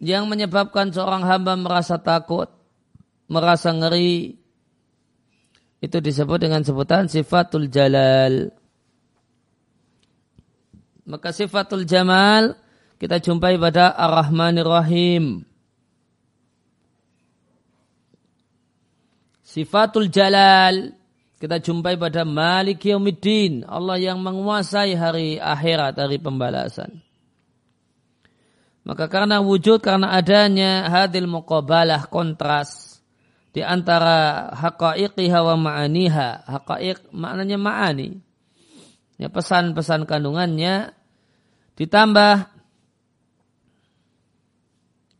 yang 0.00 0.26
menyebabkan 0.26 0.90
seorang 0.90 1.22
hamba 1.28 1.54
merasa 1.60 2.00
takut, 2.00 2.48
merasa 3.28 3.70
ngeri. 3.70 4.40
Itu 5.80 6.00
disebut 6.00 6.40
dengan 6.40 6.64
sebutan 6.64 7.08
sifatul 7.08 7.68
jalal. 7.68 8.52
Maka 11.08 11.32
sifatul 11.32 11.84
jamal 11.84 12.56
kita 13.00 13.20
jumpai 13.20 13.56
pada 13.56 13.92
Ar-Rahmanir 13.96 14.68
Rahim. 14.68 15.24
Sifatul 19.40 20.12
jalal 20.12 20.96
kita 21.40 21.56
jumpai 21.56 21.96
pada 21.96 22.28
Malik 22.28 22.84
Yaumiddin, 22.84 23.64
Allah 23.64 23.96
yang 23.96 24.20
menguasai 24.20 24.92
hari 24.92 25.40
akhirat, 25.40 25.96
hari 25.96 26.20
pembalasan. 26.20 27.00
Maka 28.90 29.06
karena 29.06 29.38
wujud, 29.38 29.78
karena 29.78 30.10
adanya 30.18 30.90
hadil 30.90 31.30
muqabalah 31.30 32.10
kontras 32.10 32.98
di 33.54 33.62
antara 33.62 34.50
haqaiqiha 34.50 35.38
wa 35.46 35.54
ma'aniha. 35.54 36.50
Haqaiq 36.50 37.14
maknanya 37.14 37.54
ma'ani. 37.54 38.18
Ya, 39.14 39.30
pesan-pesan 39.30 40.10
kandungannya 40.10 40.90
ditambah 41.78 42.50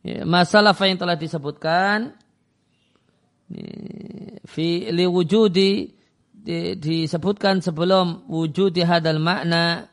ya, 0.03 0.27
masalah 0.27 0.75
yang 0.75 0.99
telah 0.99 1.15
disebutkan 1.15 2.11
fi 4.51 4.91
li 4.91 5.05
wujudi 5.07 5.95
di, 6.27 6.75
disebutkan 6.75 7.63
sebelum 7.63 8.27
wujudi 8.27 8.83
hadal 8.83 9.23
makna 9.23 9.87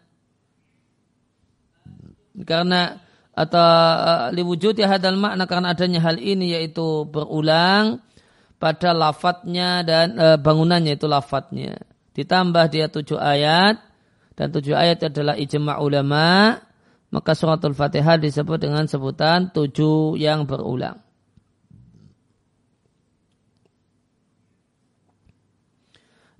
karena 2.42 3.06
atau 3.38 3.62
uh, 3.62 4.34
liwujudi 4.34 4.82
hadal 4.82 5.14
makna 5.14 5.46
karena 5.46 5.70
adanya 5.70 6.02
hal 6.02 6.18
ini 6.18 6.58
yaitu 6.58 7.06
berulang 7.06 8.02
pada 8.58 8.90
lafadznya 8.90 9.86
dan 9.86 10.18
uh, 10.18 10.34
bangunannya 10.42 10.98
itu 10.98 11.06
lafadznya. 11.06 11.78
Ditambah 12.18 12.66
dia 12.66 12.90
tujuh 12.90 13.14
ayat 13.14 13.78
dan 14.34 14.50
tujuh 14.50 14.74
ayat 14.74 15.06
adalah 15.06 15.38
ijma 15.38 15.78
ulama 15.78 16.58
maka 17.14 17.32
suratul 17.38 17.78
fatihah 17.78 18.18
disebut 18.18 18.58
dengan 18.58 18.90
sebutan 18.90 19.54
tujuh 19.54 20.18
yang 20.18 20.42
berulang. 20.42 20.98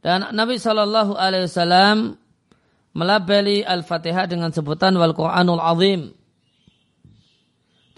Dan 0.02 0.34
Nabi 0.34 0.58
Shallallahu 0.58 1.14
Alaihi 1.14 1.46
Wasallam 1.46 2.18
melabeli 2.94 3.66
Al-Fatihah 3.66 4.30
dengan 4.30 4.54
sebutan 4.54 4.94
Wal 4.94 5.14
Quranul 5.14 5.62
Azim 5.62 6.17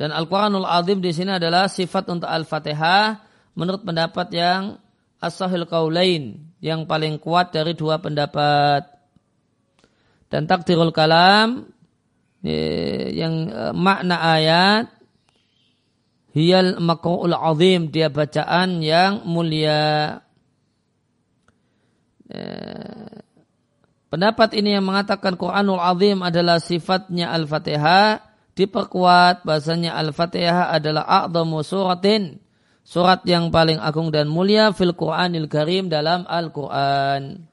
dan 0.01 0.17
Al-Quranul 0.17 0.65
Azim 0.65 1.05
di 1.05 1.13
sini 1.13 1.37
adalah 1.37 1.69
sifat 1.69 2.09
untuk 2.09 2.25
Al-Fatihah 2.25 3.21
menurut 3.53 3.85
pendapat 3.85 4.33
yang 4.33 4.81
as-sahil 5.21 5.69
kaulain 5.69 6.41
yang 6.65 6.89
paling 6.89 7.21
kuat 7.21 7.53
dari 7.53 7.77
dua 7.77 8.01
pendapat. 8.01 8.89
Dan 10.33 10.49
takdirul 10.49 10.97
kalam 10.97 11.69
yang 13.13 13.53
e, 13.53 13.63
makna 13.77 14.17
ayat 14.41 14.89
hiyal 16.33 16.81
makru'ul 16.81 17.37
azim 17.37 17.93
dia 17.93 18.09
bacaan 18.09 18.81
yang 18.81 19.29
mulia. 19.29 20.25
E, 22.25 22.41
pendapat 24.09 24.57
ini 24.57 24.81
yang 24.81 24.89
mengatakan 24.89 25.37
Quranul 25.37 25.83
Azim 25.83 26.25
adalah 26.25 26.57
sifatnya 26.57 27.37
Al-Fatihah 27.37 28.30
diperkuat 28.61 29.49
bahasanya 29.49 29.97
Al-Fatihah 29.97 30.77
adalah 30.77 31.09
a'zamu 31.09 31.65
suratin 31.65 32.37
surat 32.85 33.25
yang 33.25 33.49
paling 33.49 33.81
agung 33.81 34.13
dan 34.13 34.29
mulia 34.29 34.75
fil 34.77 34.93
Qur'anil 34.93 35.49
Karim 35.49 35.89
dalam 35.89 36.29
Al-Qur'an. 36.29 37.49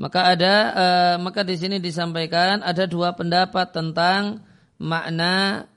Maka 0.00 0.32
ada 0.32 0.54
uh, 0.72 1.16
maka 1.20 1.44
di 1.44 1.60
sini 1.60 1.76
disampaikan 1.76 2.64
ada 2.64 2.88
dua 2.88 3.12
pendapat 3.12 3.68
tentang 3.68 4.40
makna 4.80 5.68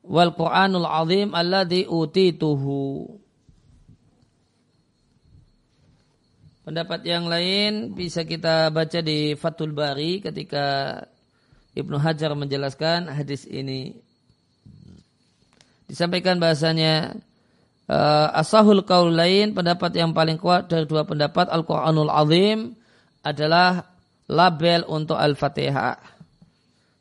wal 0.00 0.32
Qur'anul 0.32 0.88
azim 0.88 1.36
alladhi 1.36 1.84
utituhu. 1.84 3.20
Pendapat 6.68 7.00
yang 7.08 7.32
lain 7.32 7.96
bisa 7.96 8.28
kita 8.28 8.68
baca 8.68 9.00
di 9.00 9.32
Fathul 9.40 9.72
Bari 9.72 10.20
ketika 10.20 11.00
Ibnu 11.72 11.96
Hajar 11.96 12.36
menjelaskan 12.36 13.08
hadis 13.08 13.48
ini. 13.48 13.96
Disampaikan 15.88 16.36
bahasanya 16.36 17.16
uh, 17.88 18.36
asahul 18.36 18.84
kaulain 18.84 19.56
pendapat 19.56 19.96
yang 19.96 20.12
paling 20.12 20.36
kuat 20.36 20.68
dari 20.68 20.84
dua 20.84 21.08
pendapat 21.08 21.48
Al-Qur'anul 21.48 22.12
Azim 22.12 22.76
adalah 23.24 23.88
label 24.28 24.84
untuk 24.92 25.16
Al-Fatihah. 25.16 25.96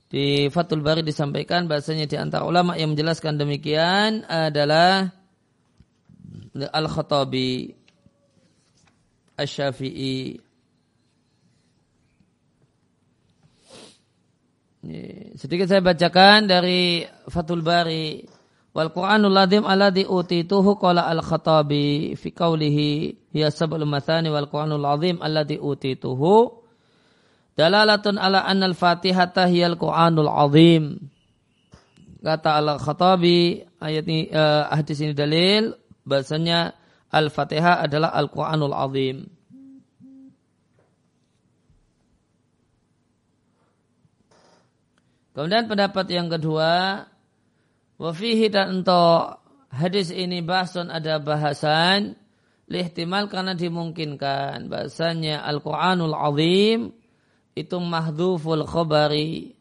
Di 0.08 0.47
Fathul 0.47 0.80
Bari 0.80 1.03
disampaikan 1.03 1.67
bahasanya 1.67 2.08
di 2.08 2.15
antara 2.15 2.47
ulama 2.47 2.80
yang 2.80 2.95
menjelaskan 2.95 3.36
demikian 3.36 4.23
adalah 4.32 5.12
Al-Khattabi 6.56 7.77
Asy-Syafi'i 9.38 10.41
Sedikit 15.38 15.67
saya 15.67 15.84
bacakan 15.84 16.47
dari 16.47 17.04
Fathul 17.28 17.60
Bari 17.60 18.23
Wal 18.78 18.93
Qur'anul 18.93 19.34
Ladhim 19.34 19.65
alladhi 19.65 20.06
utituhu 20.06 20.78
qala 20.78 21.10
al-Khattabi 21.10 22.13
fi 22.13 22.30
qawlihi 22.30 22.89
hiya 23.34 23.50
sab'ul 23.50 23.89
mathani 23.89 24.30
wal 24.30 24.45
Qur'anul 24.45 24.86
Azim 24.86 25.17
alladhi 25.17 25.58
utituhu 25.58 26.62
dalalatun 27.58 28.21
ala 28.21 28.45
anna 28.45 28.69
al-Fatihata 28.69 29.50
hiyal 29.50 29.82
Qur'anul 29.82 30.30
Azim. 30.30 31.10
Kata 32.21 32.62
al-Khattabi 32.62 33.65
ayat 33.82 34.06
ini 34.06 34.30
uh, 34.30 34.69
hadis 34.69 35.02
ini 35.02 35.17
dalil 35.17 35.73
bahasanya 36.06 36.78
Al-Fatihah 37.12 37.84
adalah 37.84 38.12
Al-Qur'anul 38.12 38.76
Azim. 38.76 39.17
Kemudian 45.38 45.70
pendapat 45.70 46.10
yang 46.10 46.34
kedua 46.34 47.06
Wafihi 47.98 48.50
dan 48.54 48.82
untuk 48.82 49.41
hadis 49.74 50.13
ini 50.13 50.41
bahasan 50.46 50.93
ada 50.93 51.17
bahasan 51.17 52.17
lihtimal 52.70 53.26
karena 53.32 53.58
dimungkinkan. 53.58 54.70
Bahasanya 54.70 55.41
Al-Quranul 55.48 56.13
Azim 56.13 56.93
itu 57.58 57.78
mahdhuful 57.82 58.65
khobari 58.70 59.58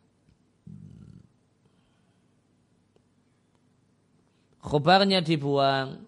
khobarnya 4.60 5.22
dibuang 5.22 6.04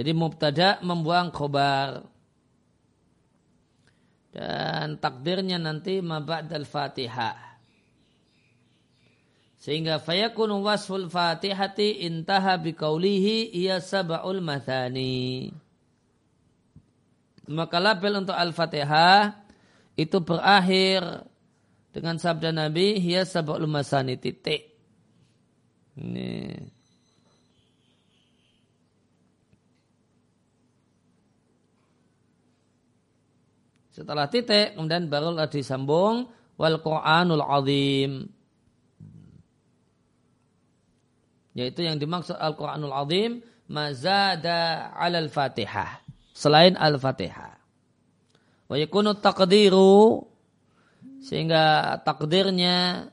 jadi 0.00 0.16
mubtada 0.16 0.80
membuang 0.80 1.28
khobar. 1.28 2.08
Dan 4.32 4.96
takdirnya 4.96 5.60
nanti 5.60 6.00
maba'dal 6.00 6.64
fatihah. 6.64 7.36
Sehingga 9.60 10.00
fayakunu 10.00 10.64
wasful 10.64 11.12
fatihati 11.12 12.00
intaha 12.08 12.56
biqaulihi 12.56 13.52
iya 13.52 13.76
sab'ul 13.76 14.40
mathani. 14.40 15.52
Maka 17.44 17.76
label 17.76 18.24
untuk 18.24 18.40
al-fatihah 18.40 19.36
itu 20.00 20.16
berakhir 20.24 21.28
dengan 21.92 22.16
sabda 22.16 22.56
Nabi 22.56 22.96
hiya 23.04 23.28
sab'ul 23.28 23.68
masani 23.68 24.16
titik. 24.16 24.64
Ini 26.00 26.56
Setelah 34.00 34.32
titik 34.32 34.80
kemudian 34.80 35.12
barulah 35.12 35.44
disambung 35.44 36.24
wal 36.56 36.80
Qur'anul 36.80 37.44
azim. 37.44 38.32
Yaitu 41.52 41.84
yang 41.84 42.00
dimaksud 42.00 42.40
Al-Qur'anul 42.40 42.96
azim 42.96 43.44
mazada 43.68 44.88
'alal 44.96 45.28
Fatihah 45.28 46.00
selain 46.32 46.80
Al-Fatihah. 46.80 47.60
Wa 48.72 48.80
yakunu 48.80 49.20
taqdiru 49.20 50.24
sehingga 51.20 52.00
takdirnya 52.00 53.12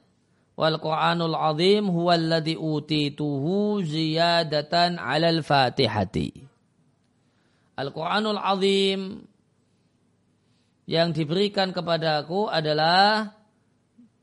wal 0.56 0.80
Qur'anul 0.80 1.36
azim 1.36 1.92
huwa 1.92 2.16
alladhi 2.16 2.56
utituhu 2.56 3.84
ziyadatan 3.84 5.04
'alal 5.04 5.44
Fatihati. 5.44 6.48
Al-Qur'anul 7.76 8.40
azim 8.40 9.28
yang 10.88 11.12
diberikan 11.12 11.76
kepadaku 11.76 12.48
adalah 12.48 13.36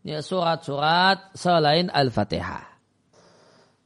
ya, 0.01 0.25
surat-surat 0.25 1.37
selain 1.37 1.93
Al-Fatihah. 1.93 2.75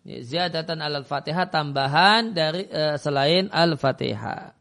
Ya, 0.06 0.18
ziyadatan 0.24 0.80
al-Fatihah 0.80 1.52
tambahan 1.52 2.32
dari 2.32 2.64
uh, 2.70 2.96
selain 2.96 3.50
Al-Fatihah. 3.50 4.56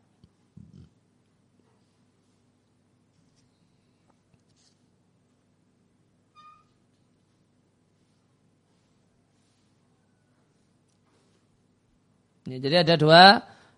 Ya, 12.47 12.57
jadi 12.63 12.75
ada 12.83 12.95
dua 12.95 13.23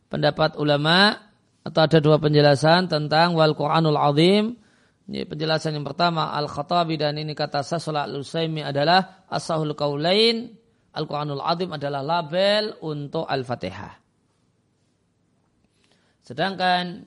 pendapat 0.10 0.58
ulama 0.58 1.28
atau 1.69 1.86
ada 1.86 1.99
dua 2.01 2.17
penjelasan 2.17 2.89
tentang 2.89 3.38
wal 3.38 3.53
Quranul 3.53 3.99
Azim. 4.01 4.58
Ini 5.10 5.25
penjelasan 5.25 5.77
yang 5.77 5.86
pertama 5.86 6.34
Al-Khattabi 6.38 6.97
dan 6.97 7.17
ini 7.17 7.34
kata 7.34 7.65
Sasolah 7.65 8.05
Al-Usaimi 8.05 8.62
adalah 8.62 9.25
Asahul 9.29 9.73
Kaulain 9.73 10.53
Al-Quranul 10.93 11.41
Azim 11.45 11.69
adalah 11.69 12.01
label 12.01 12.77
untuk 12.82 13.25
Al-Fatihah. 13.29 13.93
Sedangkan 16.25 17.05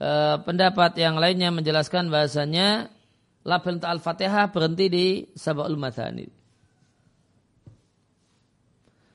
eh, 0.00 0.36
pendapat 0.40 0.96
yang 1.00 1.16
lainnya 1.20 1.52
menjelaskan 1.52 2.08
bahasanya 2.08 2.88
label 3.44 3.80
untuk 3.80 3.92
Al-Fatihah 3.92 4.52
berhenti 4.52 4.86
di 4.88 5.06
Sab'ul 5.32 5.76
Mathani. 5.76 6.28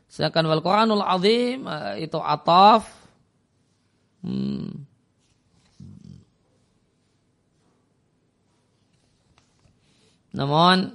Sedangkan 0.09 0.49
Wal 0.49 0.61
Quranul 0.65 1.05
Azim 1.05 1.65
eh, 1.65 2.05
itu 2.05 2.17
ataf 2.17 2.98
Hmm. 4.19 4.85
Namun 10.35 10.93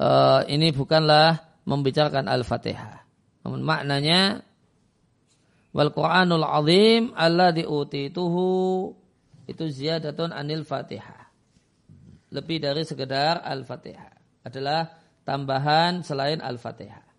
uh, 0.00 0.40
ini 0.48 0.72
bukanlah 0.72 1.60
membicarakan 1.68 2.26
Al-Fatihah. 2.26 3.04
Namun 3.44 3.60
maknanya 3.62 4.40
wal 5.76 5.92
Qur'anul 5.92 6.46
azim 6.46 7.12
alladzi 7.12 7.68
utituhu 7.68 8.90
itu 9.44 9.64
ziyadatun 9.68 10.32
anil 10.32 10.64
Fatihah. 10.64 11.28
Lebih 12.32 12.64
dari 12.64 12.82
sekedar 12.88 13.44
Al-Fatihah. 13.44 14.40
Adalah 14.42 14.88
tambahan 15.28 16.00
selain 16.00 16.40
Al-Fatihah. 16.40 17.11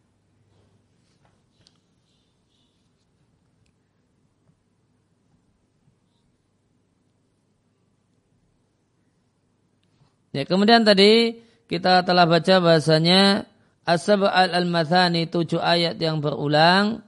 Ya, 10.34 10.44
kemudian 10.50 10.82
tadi 10.82 11.40
kita 11.70 12.02
telah 12.02 12.26
baca 12.26 12.58
bahasanya 12.58 13.46
Asab 13.84 14.24
al-Mathani 14.26 15.28
tujuh 15.28 15.60
ayat 15.60 16.00
yang 16.00 16.24
berulang. 16.24 17.04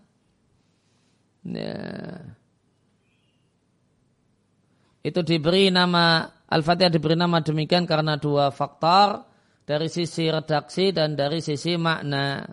Ya. 1.47 1.79
Itu 5.05 5.21
diberi 5.23 5.71
nama 5.71 6.27
Al-Fatihah 6.45 6.91
diberi 6.93 7.17
nama 7.17 7.41
demikian 7.41 7.89
karena 7.89 8.21
dua 8.21 8.53
faktor 8.53 9.25
dari 9.65 9.89
sisi 9.89 10.29
redaksi 10.29 10.93
dan 10.93 11.17
dari 11.17 11.41
sisi 11.41 11.73
makna. 11.79 12.45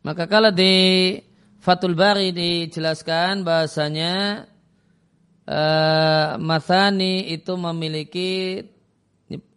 Maka 0.00 0.24
kalau 0.24 0.48
di 0.48 1.16
Fatul 1.60 1.92
Bari 1.92 2.32
dijelaskan 2.32 3.44
bahasanya 3.44 4.48
uh, 5.44 6.40
mathani 6.40 7.28
itu 7.28 7.52
memiliki 7.60 8.64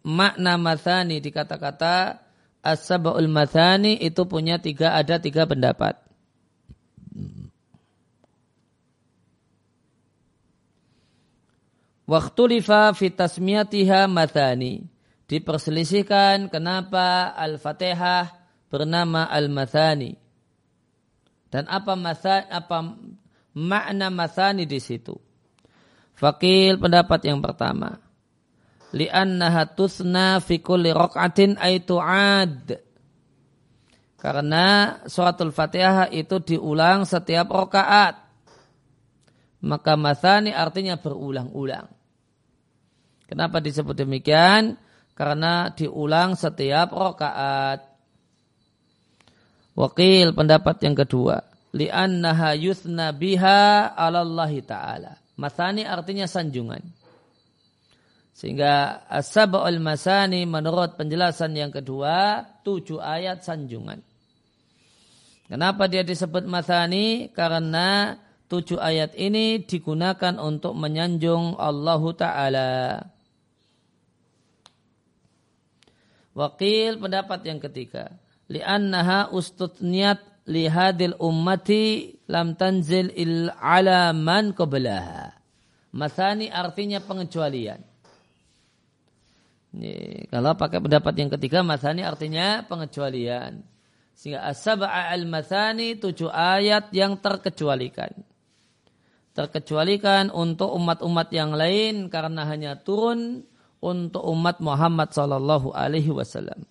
makna 0.04 0.60
mathani 0.60 1.24
di 1.24 1.32
kata-kata 1.32 2.20
as-sab'ul 2.60 3.24
mathani 3.32 3.96
itu 4.04 4.28
punya 4.28 4.60
tiga 4.60 4.92
ada 4.92 5.16
tiga 5.16 5.48
pendapat. 5.48 5.96
Waktu 12.04 12.42
lifa 12.60 12.92
fitasmiyatiha 12.92 14.04
mathani. 14.12 14.84
Diperselisihkan 15.24 16.52
kenapa 16.52 17.32
Al-Fatihah 17.32 18.28
bernama 18.68 19.24
Al-Mathani. 19.24 20.23
Dan 21.54 21.70
apa 21.70 21.94
masa, 21.94 22.42
apa 22.50 22.82
makna 23.54 24.10
mathani 24.10 24.66
di 24.66 24.82
situ? 24.82 25.14
Fakil 26.18 26.82
pendapat 26.82 27.30
yang 27.30 27.38
pertama. 27.38 27.94
Li'annaha 28.90 29.62
tusna 29.70 30.42
fi 30.42 30.58
kulli 30.58 30.90
ay 30.90 31.86
tu'ad. 31.86 32.74
Karena 34.18 34.98
suratul 35.06 35.54
Fatihah 35.54 36.10
itu 36.10 36.42
diulang 36.42 37.06
setiap 37.06 37.46
rakaat. 37.46 38.18
Maka 39.62 39.94
mathani 39.94 40.50
artinya 40.50 40.98
berulang-ulang. 40.98 41.86
Kenapa 43.30 43.62
disebut 43.62 43.94
demikian? 43.94 44.74
Karena 45.14 45.70
diulang 45.70 46.34
setiap 46.34 46.90
rakaat. 46.90 47.93
Wakil 49.74 50.30
pendapat 50.38 50.78
yang 50.86 50.94
kedua. 50.94 51.42
Li'annaha 51.74 52.54
yuthna 52.54 53.10
biha 53.10 53.90
alallahi 53.90 54.62
ta'ala. 54.62 55.18
Masani 55.34 55.82
artinya 55.82 56.30
sanjungan. 56.30 56.78
Sehingga 58.34 59.02
asab'ul 59.10 59.82
masani 59.82 60.46
menurut 60.46 60.94
penjelasan 60.94 61.58
yang 61.58 61.74
kedua, 61.74 62.46
tujuh 62.62 63.02
ayat 63.02 63.42
sanjungan. 63.42 63.98
Kenapa 65.50 65.90
dia 65.90 66.06
disebut 66.06 66.46
masani? 66.46 67.34
Karena 67.34 68.14
tujuh 68.46 68.78
ayat 68.78 69.18
ini 69.18 69.58
digunakan 69.66 70.38
untuk 70.38 70.78
menyanjung 70.78 71.58
Allahu 71.58 72.14
Ta'ala. 72.14 73.02
Wakil 76.34 76.98
pendapat 76.98 77.46
yang 77.46 77.58
ketiga 77.62 78.10
li'annaha 78.50 79.32
ustutniyat 79.32 80.44
lihadil 80.44 81.16
ummati 81.16 82.16
lam 82.28 82.56
tanzil 82.56 83.12
il 83.16 83.48
ala 83.60 84.12
man 84.12 84.52
qablaha. 84.52 85.32
Masani 85.94 86.50
artinya 86.50 86.98
pengecualian. 86.98 87.80
Ini, 89.74 90.26
kalau 90.30 90.54
pakai 90.54 90.78
pendapat 90.78 91.14
yang 91.18 91.30
ketiga, 91.34 91.62
masani 91.62 92.02
artinya 92.02 92.62
pengecualian. 92.66 93.62
Sehingga 94.14 94.46
as-sab'a 94.46 95.10
al-masani 95.10 95.98
tujuh 95.98 96.30
ayat 96.30 96.94
yang 96.94 97.18
terkecualikan. 97.18 98.14
Terkecualikan 99.34 100.30
untuk 100.30 100.70
umat-umat 100.78 101.34
yang 101.34 101.58
lain 101.58 102.06
karena 102.06 102.46
hanya 102.46 102.78
turun 102.78 103.42
untuk 103.82 104.22
umat 104.22 104.62
Muhammad 104.62 105.10
sallallahu 105.10 105.74
alaihi 105.74 106.14
wasallam. 106.14 106.62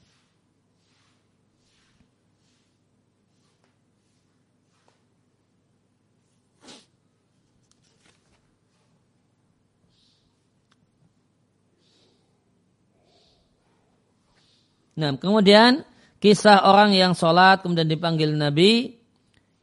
Nah, 14.93 15.17
kemudian 15.17 15.81
kisah 16.21 16.69
orang 16.69 16.93
yang 16.93 17.17
sholat 17.17 17.65
kemudian 17.65 17.89
dipanggil 17.89 18.31
Nabi 18.37 18.93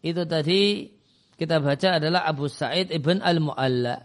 itu 0.02 0.22
tadi 0.26 0.90
kita 1.40 1.56
baca 1.56 1.96
adalah 1.96 2.28
Abu 2.28 2.52
Sa'id 2.52 2.92
ibn 2.92 3.24
al-Mu'alla. 3.24 3.96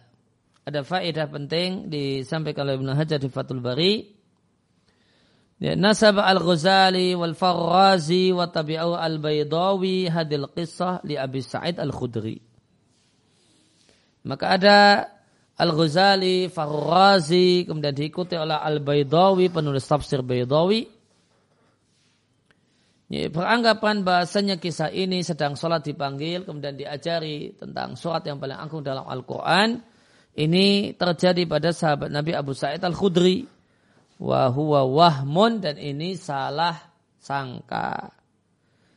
Ada 0.65 0.81
faedah 0.81 1.27
penting 1.29 1.91
disampaikan 1.91 2.65
oleh 2.65 2.79
Ibn 2.79 2.89
Hajar 2.95 3.19
di 3.19 3.29
Fathul 3.29 3.61
Bari. 3.61 4.15
Ya, 5.59 5.75
nasab 5.75 6.19
al-Ghazali 6.19 7.11
wal 7.15 7.35
Farrazi 7.35 8.31
wa 8.31 8.47
tabi'u 8.47 8.95
al-Baydawi 8.95 10.09
hadil 10.09 10.47
qissah 10.55 11.03
li 11.03 11.19
Abi 11.19 11.43
Sa'id 11.43 11.75
al-Khudri. 11.77 12.39
Maka 14.25 14.45
ada 14.57 14.79
Al-Ghazali, 15.55 16.51
Farrazi, 16.51 17.63
kemudian 17.63 17.95
diikuti 17.95 18.35
oleh 18.35 18.59
Al-Baydawi, 18.59 19.47
penulis 19.47 19.87
tafsir 19.87 20.19
Baydawi. 20.19 20.94
Ya, 23.05 23.29
beranggapan 23.29 24.01
bahasanya 24.01 24.57
kisah 24.57 24.89
ini 24.89 25.21
sedang 25.21 25.53
sholat 25.53 25.85
dipanggil 25.85 26.41
kemudian 26.41 26.73
diajari 26.73 27.53
tentang 27.53 27.93
surat 27.93 28.25
yang 28.25 28.41
paling 28.41 28.57
agung 28.57 28.81
dalam 28.81 29.05
Al-Quran. 29.05 29.77
Ini 30.35 30.97
terjadi 30.97 31.45
pada 31.45 31.69
sahabat 31.69 32.09
Nabi 32.09 32.33
Abu 32.33 32.57
Sa'id 32.57 32.81
Al-Khudri. 32.81 33.45
Wahuwa 34.15 34.87
wahmun 34.89 35.61
dan 35.61 35.77
ini 35.77 36.17
salah 36.17 36.75
sangka. 37.21 38.09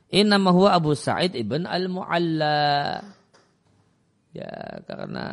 Innama 0.09 0.57
huwa 0.57 0.73
Abu 0.73 0.97
Sa'id 0.97 1.37
ibn 1.37 1.69
Al-Mu'alla. 1.69 3.05
Ya, 4.33 4.81
karena 4.89 5.29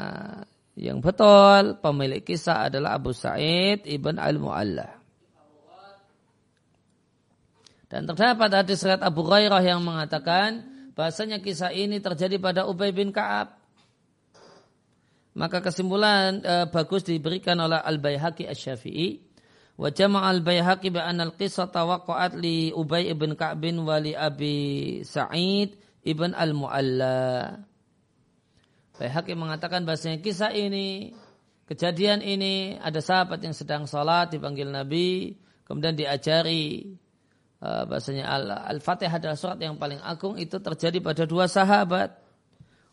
yang 0.76 1.00
betul 1.00 1.80
pemilik 1.80 2.20
kisah 2.28 2.68
adalah 2.68 3.00
Abu 3.00 3.16
Sa'id 3.16 3.88
ibn 3.88 4.20
Al-Mu'alla. 4.20 5.05
Dan 7.86 8.10
terdapat 8.10 8.50
hadis 8.50 8.82
riwayat 8.82 9.06
Abu 9.06 9.22
Hurairah 9.22 9.62
yang 9.62 9.82
mengatakan 9.86 10.66
bahasanya 10.98 11.38
kisah 11.44 11.70
ini 11.70 12.02
terjadi 12.02 12.42
pada 12.42 12.66
Ubay 12.66 12.90
bin 12.90 13.14
Ka'ab. 13.14 13.54
Maka 15.36 15.60
kesimpulan 15.60 16.40
e, 16.42 16.66
bagus 16.72 17.04
diberikan 17.04 17.60
oleh 17.60 17.78
Al-Baihaqi 17.78 18.48
Asy-Syafi'i. 18.48 19.20
Wa 19.76 19.92
jama'a 19.92 20.32
Al-Baihaqi 20.32 20.96
bi 20.96 21.04
anna 21.04 21.28
al-qissah 21.28 21.68
tawaqqa'at 21.68 22.40
li 22.40 22.72
Ubay 22.72 23.12
ibn 23.12 23.36
Ka'b 23.36 23.64
wa 23.84 24.00
li 24.00 24.16
Abi 24.16 24.58
Sa'id 25.04 25.76
ibn 26.08 26.32
Al-Mu'alla. 26.32 27.60
Baihaqi 28.96 29.36
mengatakan 29.36 29.84
bahasanya 29.84 30.24
kisah 30.24 30.56
ini 30.56 31.12
kejadian 31.68 32.24
ini 32.24 32.80
ada 32.80 33.04
sahabat 33.04 33.44
yang 33.44 33.52
sedang 33.52 33.84
sholat 33.84 34.32
dipanggil 34.32 34.72
Nabi 34.72 35.36
kemudian 35.68 36.00
diajari 36.00 36.96
bahasanya 37.62 38.30
Al-Fatihah 38.70 39.18
adalah 39.18 39.38
surat 39.40 39.58
yang 39.62 39.80
paling 39.80 40.00
agung 40.04 40.36
itu 40.36 40.60
terjadi 40.60 41.00
pada 41.02 41.24
dua 41.26 41.48
sahabat. 41.50 42.24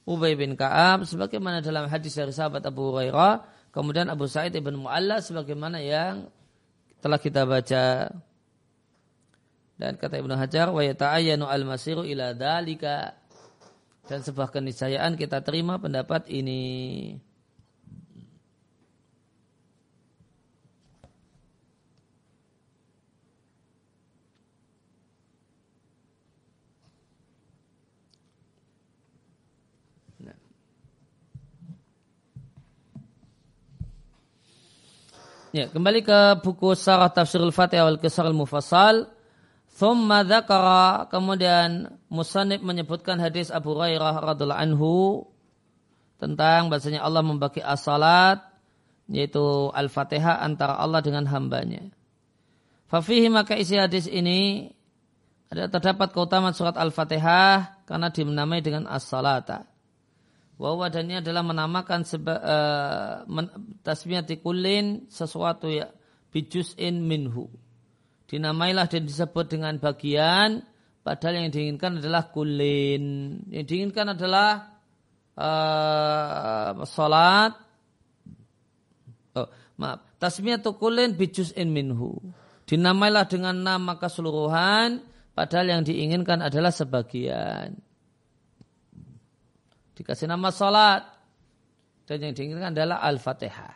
Ubay 0.03 0.35
bin 0.35 0.59
Ka'ab 0.59 1.07
sebagaimana 1.07 1.62
dalam 1.62 1.87
hadis 1.87 2.18
dari 2.18 2.35
sahabat 2.35 2.66
Abu 2.66 2.90
Hurairah, 2.90 3.46
kemudian 3.70 4.11
Abu 4.11 4.27
Sa'id 4.27 4.51
ibn 4.59 4.75
Mu'alla 4.75 5.22
sebagaimana 5.22 5.79
yang 5.79 6.27
telah 6.98 7.22
kita 7.22 7.46
baca. 7.46 8.11
Dan 9.79 9.98
kata 9.98 10.14
Ibnu 10.22 10.35
Hajar, 10.38 10.70
wa 10.70 10.83
yata'ayyanu 10.83 11.46
al-masiru 11.46 12.07
ila 12.07 12.35
dalika. 12.35 13.18
Dan 14.07 14.22
sebuah 14.22 14.51
keniscayaan 14.51 15.14
kita 15.14 15.42
terima 15.46 15.79
pendapat 15.79 16.27
ini. 16.31 17.14
Ya, 35.52 35.68
kembali 35.68 36.00
ke 36.00 36.40
buku 36.40 36.72
Sarah 36.72 37.12
Tafsirul 37.12 37.52
Fatihah 37.52 37.84
wal 37.84 38.00
Kisar 38.00 38.24
al-Mufassal. 38.24 39.12
Thumma 39.76 40.24
dzakara 40.24 41.12
kemudian 41.12 41.92
Musanib 42.08 42.64
menyebutkan 42.64 43.20
hadis 43.20 43.52
Abu 43.52 43.76
Hurairah 43.76 44.16
radhiallahu 44.32 44.62
anhu 44.64 44.92
tentang 46.16 46.72
bahasanya 46.72 47.04
Allah 47.04 47.20
membagi 47.20 47.60
as-salat 47.60 48.40
yaitu 49.12 49.68
Al-Fatihah 49.76 50.40
antara 50.40 50.80
Allah 50.80 51.04
dengan 51.04 51.28
hambanya. 51.28 51.84
Fafihi 52.88 53.28
maka 53.28 53.52
isi 53.52 53.76
hadis 53.76 54.08
ini 54.08 54.72
ada 55.52 55.68
terdapat 55.68 56.16
keutamaan 56.16 56.56
surat 56.56 56.80
Al-Fatihah 56.80 57.84
karena 57.84 58.08
dinamai 58.08 58.64
dengan 58.64 58.88
as-salata. 58.88 59.68
Wawa 60.62 60.94
dan 60.94 61.11
ini 61.11 61.18
adalah 61.18 61.42
menamakan 61.42 62.07
seba, 62.07 62.38
uh, 62.38 63.14
men, 63.27 63.51
tasmiyati 63.83 64.38
kullin 64.38 65.11
sesuatu 65.11 65.66
ya 65.66 65.90
bijus'in 66.31 67.03
minhu. 67.03 67.51
Dinamailah 68.31 68.87
dan 68.87 69.03
disebut 69.03 69.51
dengan 69.51 69.83
bagian 69.83 70.62
padahal 71.03 71.42
yang 71.42 71.51
diinginkan 71.51 71.98
adalah 71.98 72.31
kulin. 72.31 73.42
Yang 73.51 73.64
diinginkan 73.75 74.14
adalah 74.14 74.79
uh, 75.35 76.87
salat. 76.87 77.59
Oh, 79.35 79.51
maaf. 79.83 80.14
Tasmiyatu 80.22 80.79
kulin 80.79 81.18
bijus'in 81.18 81.75
minhu. 81.75 82.22
Dinamailah 82.70 83.27
dengan 83.27 83.59
nama 83.66 83.98
keseluruhan 83.98 85.03
padahal 85.35 85.75
yang 85.75 85.83
diinginkan 85.83 86.38
adalah 86.38 86.70
sebagian. 86.70 87.83
Dikasih 89.96 90.28
nama 90.28 90.48
salat. 90.52 91.05
Dan 92.09 92.18
yang 92.18 92.35
diinginkan 92.35 92.74
adalah 92.74 93.00
Al-Fatihah. 93.05 93.74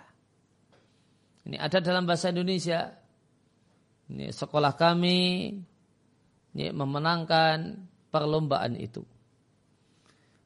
Ini 1.46 1.56
ada 1.62 1.78
dalam 1.78 2.04
bahasa 2.04 2.34
Indonesia. 2.34 2.90
Ini 4.10 4.34
sekolah 4.34 4.74
kami 4.74 5.54
ya, 6.58 6.74
memenangkan 6.74 7.86
perlombaan 8.10 8.74
itu. 8.74 9.06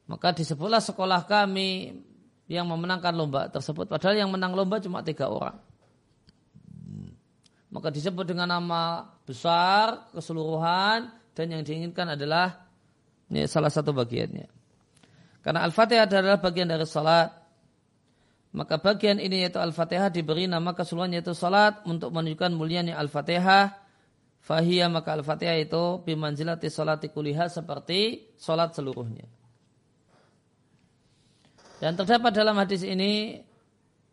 Maka 0.05 0.35
disebutlah 0.35 0.83
sekolah 0.83 1.23
kami 1.25 1.95
yang 2.51 2.67
memenangkan 2.67 3.15
lomba 3.15 3.47
tersebut. 3.47 3.87
Padahal 3.87 4.19
yang 4.19 4.29
menang 4.29 4.51
lomba 4.51 4.83
cuma 4.83 4.99
tiga 5.01 5.31
orang. 5.31 5.55
Maka 7.71 7.87
disebut 7.87 8.27
dengan 8.27 8.51
nama 8.51 9.07
besar, 9.23 10.11
keseluruhan, 10.11 11.07
dan 11.31 11.45
yang 11.47 11.63
diinginkan 11.63 12.19
adalah 12.19 12.67
ini 13.31 13.47
salah 13.47 13.71
satu 13.71 13.95
bagiannya. 13.95 14.60
Karena 15.41 15.65
Al-Fatihah 15.65 16.05
adalah 16.05 16.37
bagian 16.37 16.69
dari 16.69 16.85
salat. 16.85 17.33
Maka 18.51 18.77
bagian 18.77 19.17
ini 19.17 19.47
yaitu 19.47 19.57
Al-Fatihah 19.57 20.13
diberi 20.13 20.45
nama 20.45 20.75
keseluruhan 20.77 21.17
yaitu 21.17 21.33
salat 21.33 21.81
untuk 21.87 22.13
menunjukkan 22.13 22.53
mulianya 22.53 22.97
Al-Fatihah. 23.01 23.73
Fahiyah 24.41 24.89
maka 24.89 25.17
Al-Fatihah 25.17 25.57
itu 25.61 26.01
bimanzilati 26.05 26.69
salati 26.69 27.09
kuliha 27.09 27.49
seperti 27.49 28.33
salat 28.37 28.73
seluruhnya. 28.73 29.25
Dan 31.81 31.97
terdapat 31.97 32.29
dalam 32.37 32.53
hadis 32.61 32.85
ini 32.85 33.41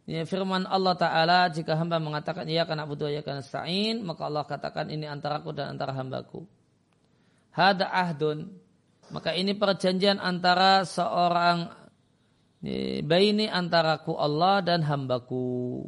ya, 0.09 0.25
firman 0.25 0.64
Allah 0.64 0.97
Ta'ala 0.97 1.53
jika 1.53 1.77
hamba 1.77 2.01
mengatakan 2.01 2.49
iya 2.49 2.64
karena 2.64 2.88
butuh 2.88 3.12
ya 3.12 3.21
karena 3.21 3.45
sa'in 3.45 4.01
maka 4.01 4.25
Allah 4.25 4.49
katakan 4.49 4.88
ini 4.88 5.05
antaraku 5.05 5.53
dan 5.53 5.77
antara 5.77 5.93
hambaku. 5.93 6.49
Hada 7.53 7.93
ahdun 7.93 8.49
maka 9.11 9.33
ini 9.33 9.57
perjanjian 9.57 10.21
antara 10.21 10.85
seorang 10.85 11.71
baini 13.05 13.47
antaraku 13.47 14.18
Allah 14.18 14.61
dan 14.64 14.83
hambaku. 14.83 15.85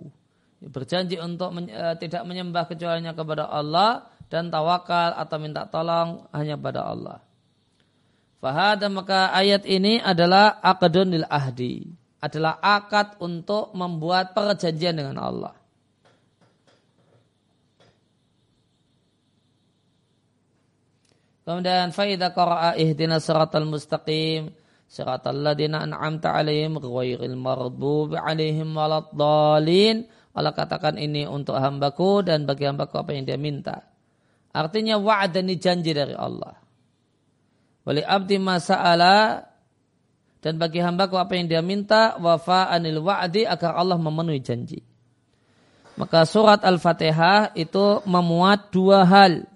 Berjanji 0.60 1.16
untuk 1.16 1.56
men, 1.56 1.72
uh, 1.72 1.96
tidak 1.96 2.20
menyembah 2.28 2.68
kecuali 2.68 3.00
kepada 3.00 3.48
Allah 3.48 4.12
dan 4.28 4.52
tawakal 4.52 5.16
atau 5.16 5.36
minta 5.40 5.64
tolong 5.64 6.28
hanya 6.36 6.60
pada 6.60 6.84
Allah. 6.84 7.24
Fahada 8.40 8.88
maka 8.92 9.32
ayat 9.32 9.64
ini 9.64 10.00
adalah 10.00 10.60
akadun 10.60 11.16
lil 11.16 11.26
ahdi. 11.28 11.88
Adalah 12.20 12.60
akad 12.60 13.16
untuk 13.24 13.72
membuat 13.72 14.36
perjanjian 14.36 15.00
dengan 15.00 15.16
Allah. 15.16 15.59
Kemudian 21.50 21.90
faida 21.90 22.30
qara'a 22.30 22.78
ihdina 22.78 23.18
siratal 23.18 23.66
mustaqim 23.66 24.54
siratal 24.86 25.34
ladina 25.34 25.82
an'amta 25.82 26.30
alaihim 26.30 26.78
ghairil 26.78 27.34
maghdubi 27.34 28.14
alaihim 28.14 28.70
waladdallin. 28.70 30.06
Allah 30.30 30.54
katakan 30.54 30.94
ini 30.94 31.26
untuk 31.26 31.58
hambaku 31.58 32.22
dan 32.22 32.46
bagi 32.46 32.70
hambaku 32.70 33.02
apa 33.02 33.18
yang 33.18 33.26
dia 33.26 33.34
minta. 33.34 33.82
Artinya 34.54 34.94
wa'ad 35.02 35.42
ini 35.42 35.58
janji 35.58 35.90
dari 35.90 36.14
Allah. 36.14 36.54
Wali 37.82 38.06
abdi 38.06 38.38
masa'ala 38.38 39.42
dan 40.38 40.54
bagi 40.54 40.78
hambaku 40.78 41.18
apa 41.18 41.34
yang 41.34 41.50
dia 41.50 41.66
minta 41.66 42.14
wafa 42.14 42.70
anil 42.70 43.02
wa'di 43.02 43.42
agar 43.42 43.74
Allah 43.74 43.98
memenuhi 43.98 44.38
janji. 44.38 44.86
Maka 45.98 46.22
surat 46.30 46.62
Al-Fatihah 46.62 47.58
itu 47.58 48.06
memuat 48.06 48.70
dua 48.70 49.02
hal. 49.02 49.50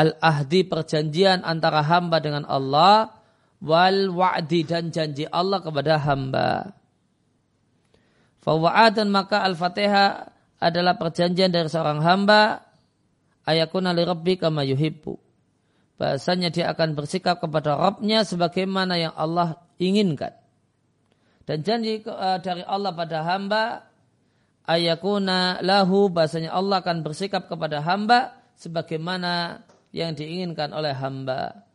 Al-ahdi 0.00 0.64
perjanjian 0.64 1.44
antara 1.44 1.84
hamba 1.84 2.24
dengan 2.24 2.48
Allah 2.48 3.12
wal 3.60 4.08
wa'di 4.08 4.64
dan 4.64 4.88
janji 4.88 5.28
Allah 5.28 5.60
kepada 5.60 6.00
hamba. 6.00 6.72
Fawa'adan 8.40 9.12
maka 9.12 9.44
Al-Fatihah 9.44 10.32
adalah 10.56 10.96
perjanjian 10.96 11.52
dari 11.52 11.68
seorang 11.68 12.00
hamba 12.00 12.64
ayakuna 13.44 13.92
li 13.92 14.00
rabbi 14.08 14.40
kama 14.40 14.64
yuhibbu 14.64 15.20
bahasanya 16.00 16.48
dia 16.48 16.72
akan 16.72 16.96
bersikap 16.96 17.44
kepada 17.44 17.76
Rabbnya 17.76 18.24
sebagaimana 18.24 18.96
yang 18.96 19.12
Allah 19.12 19.60
inginkan. 19.76 20.32
Dan 21.44 21.60
janji 21.60 22.00
uh, 22.08 22.40
dari 22.40 22.64
Allah 22.64 22.96
pada 22.96 23.20
hamba 23.20 23.84
ayakuna 24.64 25.60
lahu 25.60 26.08
bahasanya 26.08 26.56
Allah 26.56 26.80
akan 26.80 27.04
bersikap 27.04 27.52
kepada 27.52 27.84
hamba 27.84 28.32
sebagaimana 28.56 29.60
yang 29.90 30.14
diinginkan 30.14 30.70
oleh 30.70 30.94
hamba. 30.94 31.66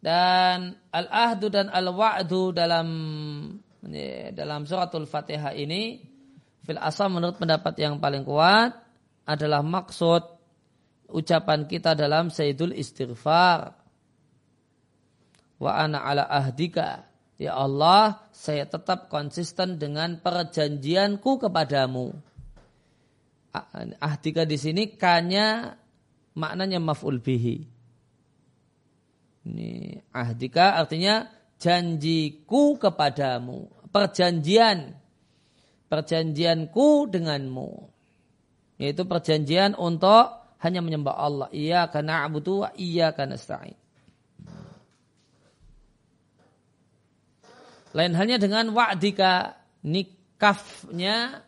Dan 0.00 0.80
al-ahdu 0.88 1.52
dan 1.52 1.68
al-wa'du 1.68 2.56
dalam 2.56 2.88
dalam 4.32 4.64
suratul 4.64 5.04
Fatihah 5.04 5.52
ini 5.52 6.00
fil 6.64 6.80
asal 6.80 7.12
menurut 7.12 7.36
pendapat 7.36 7.76
yang 7.80 8.00
paling 8.00 8.24
kuat 8.24 8.76
adalah 9.28 9.60
maksud 9.60 10.24
ucapan 11.12 11.68
kita 11.68 11.92
dalam 11.92 12.32
Sayyidul 12.32 12.72
Istighfar. 12.72 13.76
Wa 15.60 15.72
ana 15.76 16.00
ala 16.00 16.24
ahdika. 16.24 17.04
Ya 17.36 17.56
Allah, 17.56 18.24
saya 18.32 18.64
tetap 18.68 19.08
konsisten 19.12 19.80
dengan 19.80 20.20
perjanjianku 20.20 21.40
kepadamu. 21.40 22.16
Ahdika 23.98 24.46
di 24.46 24.54
sini 24.54 24.94
kanya 24.94 25.74
maknanya 26.38 26.78
maf'ul 26.78 27.18
bihi. 27.18 27.66
Ini 29.50 29.70
ahdika 30.14 30.78
artinya 30.78 31.26
janjiku 31.58 32.78
kepadamu. 32.78 33.90
Perjanjian. 33.90 34.94
Perjanjianku 35.90 37.10
denganmu 37.10 37.90
yaitu 38.80 39.04
perjanjian 39.04 39.76
untuk 39.76 40.56
hanya 40.64 40.80
menyembah 40.80 41.12
Allah. 41.12 41.48
Iya 41.52 41.84
karena 41.92 42.24
abudu 42.24 42.64
iya 42.80 43.12
karena 43.12 43.36
stain. 43.36 43.76
Lain 47.92 48.14
halnya 48.16 48.40
dengan 48.40 48.72
wa'dika 48.72 49.60
nikafnya 49.84 51.44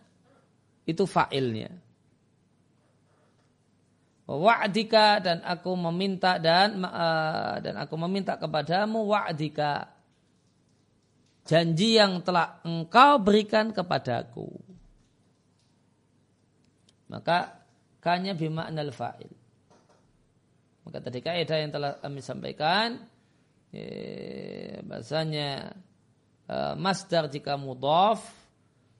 itu 0.84 1.08
fa'ilnya. 1.08 1.72
Wa'dika 4.22 5.18
dan 5.18 5.42
aku 5.42 5.74
meminta 5.74 6.38
dan 6.38 6.78
uh, 6.86 7.58
dan 7.58 7.74
aku 7.74 7.98
meminta 7.98 8.38
kepadamu 8.38 9.02
wa'dika 9.10 9.90
janji 11.42 11.98
yang 11.98 12.22
telah 12.22 12.62
engkau 12.62 13.18
berikan 13.18 13.74
kepadaku. 13.74 14.46
Maka 17.10 17.66
kanya 18.00 18.32
bimaknal 18.32 18.94
fa'il. 18.94 19.32
Maka 20.82 20.98
tadi 20.98 21.18
kaidah 21.22 21.58
yang 21.62 21.70
telah 21.70 21.98
kami 22.02 22.18
sampaikan 22.24 22.98
eh, 23.70 24.82
bahasanya 24.82 25.70
eh, 26.50 26.74
masdar 26.74 27.30
jika 27.30 27.54
mudhaf 27.54 28.22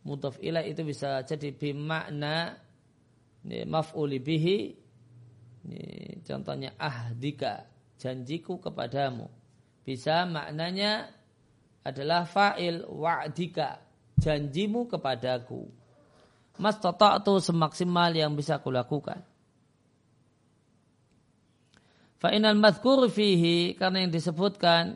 mudhaf 0.07 0.39
ilaih 0.39 0.71
itu 0.71 0.83
bisa 0.87 1.27
jadi 1.27 1.51
bimakna 1.51 2.55
eh, 3.51 3.67
maf'uli 3.67 4.23
bihi 4.23 4.82
eh, 5.69 6.19
contohnya 6.27 6.75
ahdika 6.81 7.69
janjiku 8.01 8.59
kepadamu 8.59 9.31
bisa 9.83 10.27
maknanya 10.27 11.11
adalah 11.83 12.27
fa'il 12.27 12.87
wa'dika 12.87 13.83
janjimu 14.23 14.87
kepadaku 14.91 15.83
mas 16.61 16.77
itu 16.79 17.33
semaksimal 17.41 18.13
yang 18.13 18.37
bisa 18.37 18.61
kulakukan. 18.61 19.25
Fa'inal 22.21 22.55
madhkur 22.55 23.11
fihi 23.11 23.75
karena 23.75 24.07
yang 24.07 24.13
disebutkan 24.15 24.95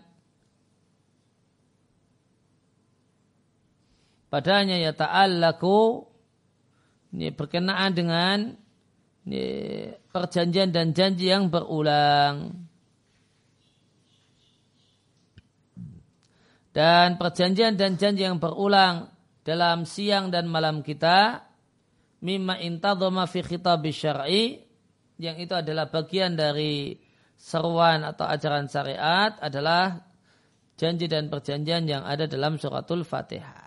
padanya 4.30 4.78
ya 4.78 4.94
ta'allaku 4.94 6.06
ini 7.16 7.34
berkenaan 7.34 7.90
dengan 7.96 8.38
ini, 8.54 8.65
perjanjian 10.14 10.70
dan 10.70 10.94
janji 10.94 11.28
yang 11.30 11.50
berulang. 11.50 12.54
Dan 16.70 17.16
perjanjian 17.16 17.74
dan 17.74 17.96
janji 17.96 18.22
yang 18.22 18.36
berulang 18.36 19.08
dalam 19.42 19.88
siang 19.88 20.28
dan 20.28 20.44
malam 20.46 20.84
kita 20.84 21.40
mimma 22.20 22.60
intadhama 22.60 23.24
fi 23.24 23.40
khitab 23.40 23.80
syar'i 23.88 24.60
yang 25.16 25.40
itu 25.40 25.56
adalah 25.56 25.88
bagian 25.88 26.36
dari 26.36 27.00
seruan 27.36 28.04
atau 28.04 28.28
ajaran 28.28 28.68
syariat 28.68 29.36
adalah 29.40 30.04
janji 30.76 31.08
dan 31.08 31.32
perjanjian 31.32 31.88
yang 31.88 32.04
ada 32.04 32.28
dalam 32.28 32.60
suratul 32.60 33.04
Fatihah. 33.04 33.64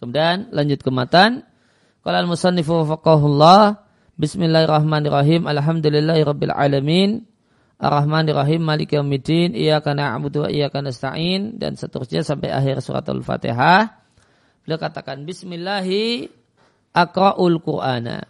Kemudian 0.00 0.52
lanjut 0.54 0.80
ke 0.80 0.90
matan. 0.94 1.47
Qala 2.08 2.24
al-musannifu 2.24 2.88
faqahullah 2.88 3.84
Bismillahirrahmanirrahim. 4.16 5.44
Alhamdulillahirabbil 5.44 6.56
alamin. 6.56 7.28
Ar-Rahmanirrahim 7.76 8.64
Malik 8.64 8.96
Yaumiddin 8.96 9.52
Iyyaka 9.52 9.92
na'budu 9.92 10.40
wa 10.40 10.48
iyyaka 10.48 10.80
nasta'in 10.80 11.60
dan 11.60 11.76
seterusnya 11.76 12.24
sampai 12.24 12.48
akhir 12.48 12.80
suratul 12.80 13.20
Fatihah. 13.20 13.92
Beliau 14.64 14.80
katakan 14.80 15.28
Bismillahi 15.28 16.32
akra'ul 16.96 17.60
Qur'ana. 17.60 18.24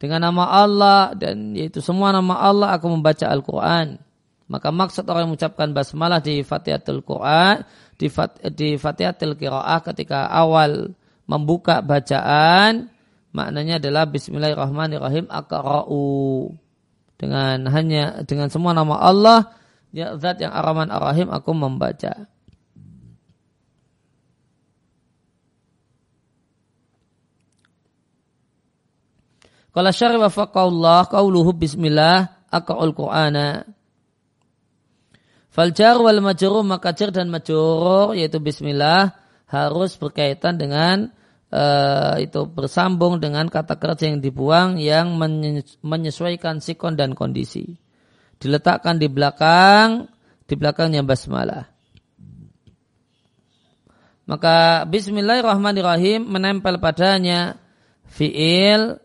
Dengan 0.00 0.32
nama 0.32 0.64
Allah 0.64 1.12
dan 1.12 1.52
yaitu 1.52 1.84
semua 1.84 2.08
nama 2.08 2.40
Allah 2.40 2.72
aku 2.72 2.88
membaca 2.88 3.28
Al-Quran. 3.28 4.00
Maka 4.48 4.72
maksud 4.72 5.04
orang 5.12 5.28
yang 5.28 5.36
mengucapkan 5.36 5.76
basmalah 5.76 6.24
di 6.24 6.40
Fatihatul 6.40 7.04
Quran, 7.04 7.68
di, 8.00 8.08
fat, 8.08 8.40
di 8.56 8.80
Fatihatul 8.80 9.36
Qiraah 9.36 9.84
ketika 9.84 10.32
awal 10.32 10.96
membuka 11.30 11.78
bacaan, 11.78 12.90
maknanya 13.30 13.78
adalah 13.78 14.10
Bismillahirrahmanirrahim 14.10 15.30
akra'u. 15.30 16.50
Dengan 17.14 17.70
hanya 17.70 18.26
dengan 18.26 18.50
semua 18.50 18.74
nama 18.74 18.98
Allah, 18.98 19.54
ya 19.94 20.18
zat 20.18 20.42
yang 20.42 20.50
Ar-Rahman 20.50 20.90
Ar-Rahim 20.90 21.30
aku 21.30 21.54
membaca. 21.54 22.26
Kalau 29.70 29.94
syari 29.94 30.18
wa 30.18 30.26
faqaullah 30.26 31.06
qauluhu 31.06 31.54
bismillah 31.54 32.26
aqra'ul 32.50 32.90
qur'ana. 32.90 33.62
Faljar 35.54 35.98
wal 36.02 36.18
majrur 36.18 36.66
maka 36.66 36.90
jar 36.90 37.14
dan 37.14 37.30
majrur 37.30 38.18
yaitu 38.18 38.42
bismillah 38.42 39.14
harus 39.46 39.94
berkaitan 39.98 40.58
dengan 40.58 41.14
uh, 41.50 42.16
itu 42.18 42.46
bersambung 42.46 43.18
dengan 43.18 43.46
kata 43.50 43.76
kerja 43.76 44.10
yang 44.10 44.22
dibuang 44.22 44.78
yang 44.78 45.14
menyesuaikan 45.82 46.62
sikon 46.62 46.94
dan 46.96 47.12
kondisi. 47.14 47.78
Diletakkan 48.40 48.96
di 48.96 49.10
belakang 49.10 50.08
di 50.48 50.54
belakangnya 50.58 51.06
basmalah. 51.06 51.70
Maka 54.30 54.86
bismillahirrahmanirrahim 54.86 56.22
menempel 56.22 56.78
padanya 56.78 57.58
fiil 58.06 59.02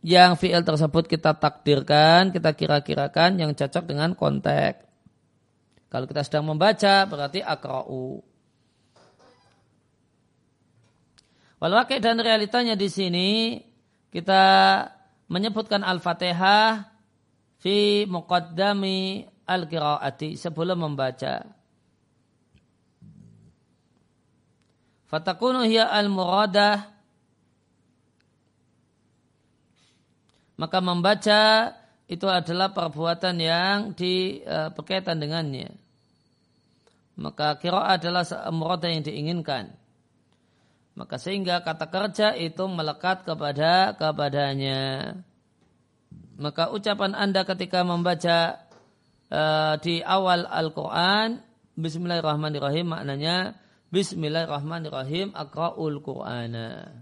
yang 0.00 0.38
fi'il 0.38 0.64
tersebut 0.64 1.04
kita 1.10 1.36
takdirkan, 1.36 2.32
kita 2.32 2.56
kira-kirakan 2.56 3.36
yang 3.36 3.50
cocok 3.52 3.84
dengan 3.84 4.16
konteks. 4.16 4.88
Kalau 5.90 6.06
kita 6.06 6.22
sedang 6.22 6.46
membaca 6.48 7.04
berarti 7.04 7.42
akra'u. 7.42 8.22
Walau 11.60 11.84
dan 11.84 12.16
realitanya 12.24 12.72
di 12.72 12.88
sini 12.88 13.60
kita 14.08 14.42
menyebutkan 15.28 15.84
Al-Fatihah 15.84 16.88
fi 17.60 18.08
muqaddami 18.08 19.28
al-qiraati 19.44 20.40
sebelum 20.40 20.88
membaca. 20.88 21.44
Fatakunu 25.04 25.68
hiya 25.68 25.92
al-muradah 25.92 26.86
maka 30.56 30.78
membaca 30.80 31.40
itu 32.10 32.26
adalah 32.28 32.74
perbuatan 32.74 33.36
yang 33.40 33.76
di, 33.96 34.44
uh, 34.44 34.68
berkaitan 34.76 35.16
dengannya. 35.16 35.72
Maka 37.16 37.56
kira 37.56 37.96
adalah 37.96 38.24
murada 38.52 38.88
yang 38.88 39.00
diinginkan. 39.00 39.79
Maka 41.00 41.16
sehingga 41.16 41.64
kata 41.64 41.88
kerja 41.88 42.36
itu 42.36 42.68
melekat 42.68 43.24
kepada 43.24 43.96
kepadanya. 43.96 45.16
Maka 46.36 46.68
ucapan 46.68 47.16
anda 47.16 47.48
ketika 47.48 47.80
membaca 47.88 48.60
uh, 49.32 49.80
di 49.80 50.04
awal 50.04 50.44
Al-Quran, 50.44 51.40
Bismillahirrahmanirrahim 51.80 52.92
maknanya 52.92 53.56
Bismillahirrahmanirrahim 53.88 55.32
akra'ul 55.32 56.04
Qur'ana. 56.04 57.00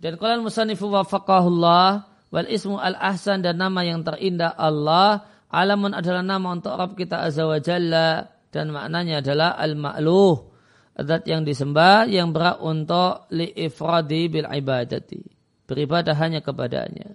Dan 0.00 0.16
kalau 0.16 0.48
musanifu 0.48 0.88
wafakahullah 0.88 2.08
wal 2.32 2.48
ismu 2.48 2.80
al 2.80 2.96
ahsan 2.96 3.44
dan 3.44 3.60
nama 3.60 3.84
yang 3.84 4.00
terindah 4.00 4.56
Allah 4.56 5.28
alamun 5.52 5.92
adalah 5.92 6.24
nama 6.24 6.56
untuk 6.56 6.72
Rabb 6.72 6.96
kita 6.96 7.28
azza 7.28 7.44
wa 7.44 7.60
jalla 7.60 8.39
dan 8.50 8.74
maknanya 8.74 9.22
adalah 9.22 9.54
al 9.54 9.78
ma'luh 9.78 10.50
zat 10.98 11.24
yang 11.24 11.46
disembah 11.46 12.10
yang 12.10 12.34
berat 12.34 12.58
untuk 12.60 13.30
li 13.32 13.48
ifradi 13.54 14.26
bil 14.28 14.46
ibadati. 14.50 15.22
Beribadah 15.64 16.18
hanya 16.18 16.42
kepadanya. 16.42 17.14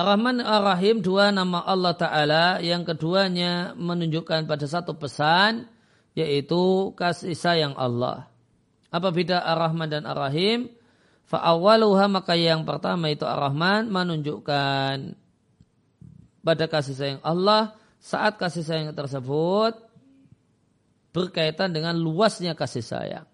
Ar-Rahman 0.00 0.40
Ar-Rahim 0.40 1.04
dua 1.04 1.28
nama 1.28 1.60
Allah 1.60 1.92
Ta'ala. 1.92 2.44
Yang 2.64 2.94
keduanya 2.94 3.76
menunjukkan 3.76 4.48
pada 4.48 4.64
satu 4.64 4.96
pesan 4.96 5.68
yaitu 6.16 6.94
kasih 6.96 7.36
sayang 7.36 7.76
Allah. 7.76 8.29
Apa 8.90 9.14
beda 9.14 9.38
Ar-Rahman 9.42 9.86
dan 9.86 10.02
Ar-Rahim? 10.04 10.70
Fa'awaluha 11.30 12.10
maka 12.10 12.34
yang 12.34 12.66
pertama 12.66 13.06
itu 13.06 13.22
Ar-Rahman 13.22 13.86
menunjukkan 13.86 15.14
pada 16.42 16.64
kasih 16.66 16.96
sayang 16.98 17.20
Allah 17.22 17.78
saat 18.02 18.34
kasih 18.34 18.66
sayang 18.66 18.90
tersebut 18.90 19.78
berkaitan 21.14 21.70
dengan 21.70 21.94
luasnya 21.94 22.58
kasih 22.58 22.82
sayang. 22.82 23.26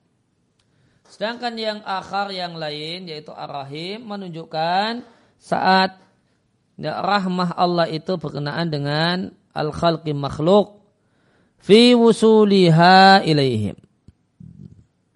Sedangkan 1.07 1.55
yang 1.57 1.79
akhar 1.87 2.35
yang 2.35 2.59
lain 2.59 3.09
yaitu 3.09 3.33
Ar-Rahim 3.33 4.05
menunjukkan 4.05 5.07
saat 5.41 5.97
ya, 6.77 7.01
rahmah 7.01 7.55
Allah 7.55 7.87
itu 7.89 8.19
berkenaan 8.21 8.69
dengan 8.69 9.33
al-khalqi 9.55 10.13
makhluk 10.13 10.83
fi 11.63 11.95
wusuliha 11.95 13.23
ilaihim. 13.25 13.86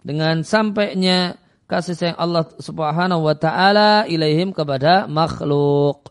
Dengan 0.01 0.41
sampainya 0.43 1.37
kasih 1.71 1.95
sayang 1.95 2.19
Allah 2.19 2.51
Subhanahu 2.59 3.23
wa 3.31 3.37
taala 3.39 4.09
ilaihim 4.11 4.51
kepada 4.51 5.07
makhluk. 5.07 6.11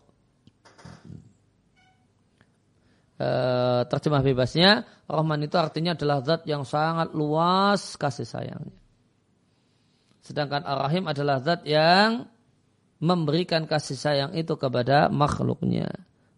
E, 3.20 3.28
terjemah 3.84 4.24
bebasnya, 4.24 4.88
Rahman 5.04 5.44
itu 5.44 5.60
artinya 5.60 5.92
adalah 5.92 6.24
zat 6.24 6.48
yang 6.48 6.64
sangat 6.64 7.12
luas 7.12 7.98
kasih 8.00 8.24
sayangnya. 8.24 8.80
Sedangkan 10.24 10.64
Ar-Rahim 10.64 11.04
adalah 11.10 11.42
zat 11.44 11.66
yang 11.68 12.30
memberikan 13.00 13.68
kasih 13.68 13.96
sayang 13.98 14.32
itu 14.36 14.54
kepada 14.56 15.12
makhluknya. 15.12 15.90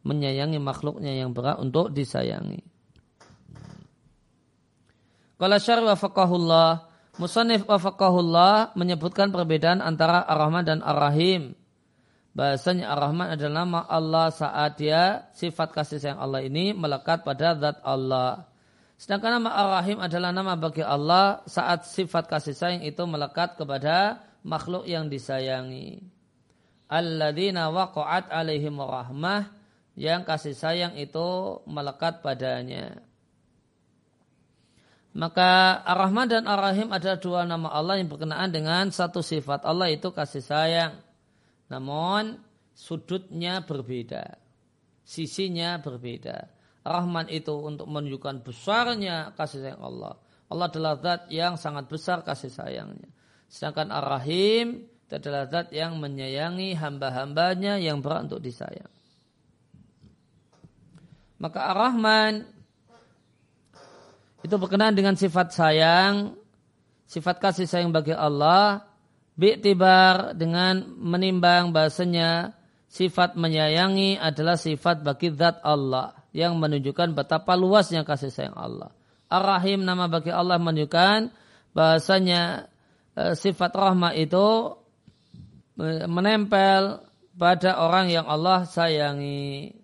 Menyayangi 0.03 0.59
makhluknya 0.59 1.15
yang 1.15 1.31
berat 1.31 1.63
untuk 1.63 1.95
disayangi. 1.95 2.65
Kalau 5.39 5.59
syari 5.59 5.83
wa 5.87 5.99
faqahullah, 5.99 6.71
Musanif 7.21 7.69
wa 7.69 7.77
faqahullah 7.77 8.73
menyebutkan 8.79 9.29
perbedaan 9.29 9.85
antara 9.85 10.25
Ar-Rahman 10.25 10.65
dan 10.65 10.81
Ar-Rahim. 10.81 11.53
Bahasanya 12.33 12.89
Ar-Rahman 12.97 13.37
adalah 13.37 13.69
nama 13.69 13.81
Allah 13.85 14.33
saat 14.33 14.81
dia 14.81 15.29
sifat 15.37 15.77
kasih 15.77 16.01
sayang 16.01 16.21
Allah 16.21 16.41
ini 16.41 16.73
melekat 16.73 17.21
pada 17.21 17.53
zat 17.53 17.85
Allah. 17.85 18.49
Sedangkan 18.97 19.37
nama 19.37 19.53
Ar-Rahim 19.53 20.01
adalah 20.01 20.33
nama 20.33 20.57
bagi 20.57 20.81
Allah 20.81 21.45
saat 21.45 21.85
sifat 21.85 22.33
kasih 22.33 22.57
sayang 22.57 22.83
itu 22.89 23.05
melekat 23.05 23.61
kepada 23.61 24.25
makhluk 24.41 24.89
yang 24.89 25.13
disayangi 25.13 26.13
alladzina 26.93 27.73
waqa'at 27.73 28.29
alaihim 28.29 28.77
rahmah 28.77 29.49
yang 29.97 30.29
kasih 30.29 30.53
sayang 30.53 30.93
itu 31.01 31.61
melekat 31.65 32.21
padanya. 32.21 33.01
Maka 35.13 35.85
Ar-Rahman 35.85 36.25
dan 36.25 36.45
Ar-Rahim 36.49 36.89
adalah 36.89 37.21
dua 37.21 37.45
nama 37.45 37.69
Allah 37.69 38.01
yang 38.01 38.09
berkenaan 38.09 38.49
dengan 38.49 38.89
satu 38.89 39.21
sifat 39.21 39.69
Allah 39.69 39.93
itu 39.93 40.09
kasih 40.09 40.41
sayang. 40.41 40.97
Namun 41.69 42.41
sudutnya 42.73 43.61
berbeda. 43.61 44.41
Sisinya 45.05 45.77
berbeda. 45.85 46.49
Rahman 46.83 47.29
itu 47.29 47.53
untuk 47.53 47.87
menunjukkan 47.93 48.41
besarnya 48.41 49.37
kasih 49.37 49.69
sayang 49.69 49.85
Allah. 49.85 50.17
Allah 50.49 50.67
adalah 50.69 50.97
zat 51.01 51.29
yang 51.29 51.61
sangat 51.61 51.93
besar 51.93 52.25
kasih 52.25 52.49
sayangnya. 52.49 53.09
Sedangkan 53.53 53.93
Ar-Rahim 53.93 54.89
adalah 55.13 55.45
zat 55.45 55.77
yang 55.77 56.01
menyayangi 56.01 56.73
hamba-hambanya 56.73 57.77
yang 57.77 58.01
berat 58.01 58.33
untuk 58.33 58.41
disayang. 58.41 58.89
Maka 61.37 61.69
Ar-Rahman 61.77 62.49
itu 64.43 64.55
berkenaan 64.59 64.95
dengan 64.95 65.15
sifat 65.15 65.55
sayang, 65.55 66.35
sifat 67.07 67.39
kasih 67.39 67.67
sayang 67.67 67.95
bagi 67.95 68.15
Allah, 68.15 68.87
bi'tibar 69.39 70.37
dengan 70.37 70.83
menimbang 70.99 71.71
bahasanya 71.71 72.53
sifat 72.91 73.39
menyayangi 73.39 74.21
adalah 74.21 74.61
sifat 74.61 75.01
bagi 75.01 75.33
zat 75.33 75.65
Allah 75.65 76.13
yang 76.37 76.61
menunjukkan 76.61 77.17
betapa 77.17 77.57
luasnya 77.57 78.05
kasih 78.05 78.29
sayang 78.29 78.57
Allah. 78.59 78.93
Ar-Rahim 79.33 79.87
nama 79.87 80.13
bagi 80.13 80.29
Allah 80.29 80.61
menunjukkan 80.61 81.33
bahasanya 81.73 82.69
eh, 83.17 83.33
sifat 83.33 83.73
rahmah 83.73 84.13
itu 84.13 84.77
menempel 86.07 87.01
pada 87.33 87.81
orang 87.81 88.13
yang 88.13 88.29
Allah 88.29 88.69
sayangi. 88.69 89.82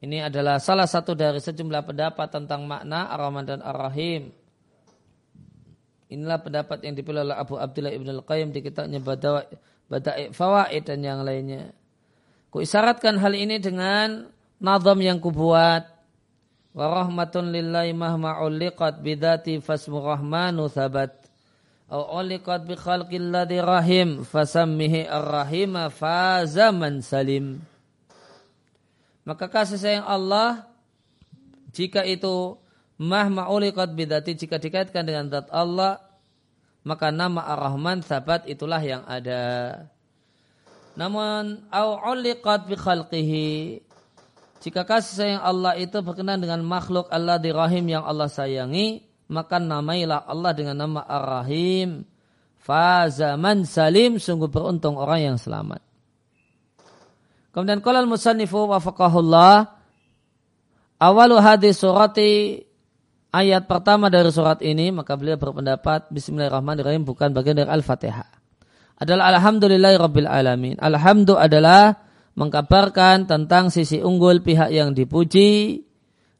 Ini 0.00 0.32
adalah 0.32 0.56
salah 0.56 0.88
satu 0.88 1.12
dari 1.12 1.44
sejumlah 1.44 1.84
pendapat 1.84 2.32
tentang 2.32 2.64
makna 2.64 3.12
Ar-Rahman 3.12 3.44
dan 3.44 3.60
Ar-Rahim. 3.60 4.32
Inilah 6.10 6.40
pendapat 6.40 6.80
yang 6.82 6.96
dipilih 6.96 7.22
oleh 7.22 7.36
Abu 7.36 7.60
Abdullah 7.60 7.92
Ibn 7.92 8.08
Al-Qayyim 8.18 8.48
di 8.50 8.64
kitabnya 8.64 8.98
Bada'i 8.98 10.32
Fawaid 10.32 10.88
dan 10.88 11.04
yang 11.04 11.20
lainnya. 11.20 11.70
Kuisyaratkan 12.50 13.20
hal 13.20 13.36
ini 13.36 13.60
dengan 13.60 14.26
nazam 14.58 14.98
yang 15.04 15.20
kubuat. 15.20 15.86
Wa 16.72 16.86
rahmatun 16.86 17.52
lillahi 17.52 17.94
mahma 17.94 18.40
uliqat 18.40 19.04
bidati 19.04 19.60
fasmu 19.60 20.00
rahmanu 20.00 20.66
thabat. 20.66 21.14
Au 21.92 22.18
uliqat 22.18 22.66
bi 22.66 22.74
khalqil 22.74 23.30
ladhi 23.30 23.60
rahim 23.60 24.24
fasammihi 24.24 25.06
ar-rahima 25.06 25.92
fazaman 25.92 27.04
salim. 27.04 27.62
Maka 29.30 29.46
kasih 29.46 29.78
sayang 29.78 30.02
Allah 30.10 30.66
jika 31.70 32.02
itu 32.02 32.58
mah 32.98 33.30
ma'uliqat 33.30 33.94
bidati 33.94 34.34
jika 34.34 34.58
dikaitkan 34.58 35.06
dengan 35.06 35.30
zat 35.30 35.46
Allah 35.54 36.02
maka 36.82 37.14
nama 37.14 37.46
Ar-Rahman 37.46 38.02
sabat 38.02 38.42
itulah 38.50 38.82
yang 38.82 39.06
ada. 39.06 39.86
Namun 40.98 41.62
au 41.70 41.94
uliqat 42.10 42.66
bi 42.66 42.74
khalqihi 42.74 43.50
jika 44.66 44.82
kasih 44.82 45.14
sayang 45.14 45.42
Allah 45.46 45.78
itu 45.78 46.02
berkenan 46.02 46.42
dengan 46.42 46.66
makhluk 46.66 47.06
Allah 47.14 47.38
di 47.38 47.54
rahim 47.54 47.86
yang 47.86 48.02
Allah 48.02 48.26
sayangi, 48.26 49.06
maka 49.30 49.62
namailah 49.62 50.26
Allah 50.26 50.52
dengan 50.58 50.74
nama 50.74 51.00
Ar-Rahim. 51.06 52.02
Fazaman 52.60 53.64
salim, 53.64 54.20
sungguh 54.20 54.52
beruntung 54.52 55.00
orang 55.00 55.32
yang 55.32 55.38
selamat. 55.40 55.80
Kemudian 57.50 57.82
kolal 57.82 58.06
musannifu 58.06 58.70
wafakahullah. 58.70 59.74
Awalu 61.00 61.36
hadis 61.40 61.80
surati 61.80 62.62
ayat 63.32 63.66
pertama 63.66 64.12
dari 64.12 64.28
surat 64.30 64.60
ini 64.60 64.92
maka 64.92 65.16
beliau 65.16 65.40
berpendapat 65.40 66.12
Bismillahirrahmanirrahim 66.12 67.08
bukan 67.08 67.32
bagian 67.32 67.56
dari 67.58 67.70
Al-Fatihah. 67.72 68.28
Adalah 69.00 69.32
Alhamdulillahi 69.34 69.96
Rabbil 69.96 70.28
Alamin. 70.28 70.76
Alhamdu 70.76 71.40
adalah 71.40 72.04
mengkabarkan 72.36 73.24
tentang 73.24 73.72
sisi 73.72 73.98
unggul 73.98 74.44
pihak 74.44 74.68
yang 74.70 74.92
dipuji 74.92 75.82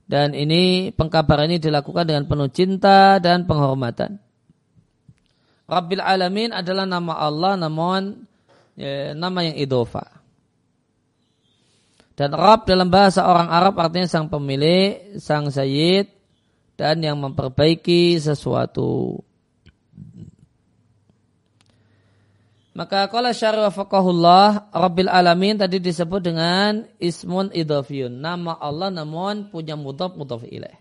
dan 0.05 0.37
ini 0.37 0.93
pengkabaran 0.93 1.49
ini 1.49 1.57
dilakukan 1.57 2.05
dengan 2.05 2.29
penuh 2.29 2.53
cinta 2.53 3.17
dan 3.17 3.49
penghormatan. 3.49 4.21
Rabbil 5.67 6.05
Alamin 6.05 6.53
adalah 6.53 6.85
nama 6.85 7.17
Allah 7.17 7.57
namun 7.57 8.29
ya, 8.77 9.17
nama 9.17 9.41
yang 9.41 9.57
idofa. 9.57 10.20
Dan 12.21 12.37
Rab 12.37 12.69
dalam 12.69 12.93
bahasa 12.93 13.25
orang 13.25 13.49
Arab 13.49 13.81
artinya 13.81 14.05
sang 14.05 14.29
pemilik, 14.29 15.17
sang 15.17 15.49
sayyid, 15.49 16.05
dan 16.77 17.01
yang 17.01 17.17
memperbaiki 17.17 18.21
sesuatu. 18.21 19.25
Maka 22.77 23.09
kalau 23.09 23.33
syarif 23.33 23.73
faqahullah 23.73 24.69
Rabbil 24.69 25.09
Alamin 25.09 25.57
tadi 25.57 25.81
disebut 25.81 26.21
dengan 26.21 26.85
ismun 27.01 27.57
idhafiyun. 27.57 28.13
Nama 28.13 28.53
Allah 28.53 28.93
namun 28.93 29.49
punya 29.49 29.81
mudhaf 29.81 30.13
mudhaf 30.13 30.45
ilaih. 30.45 30.77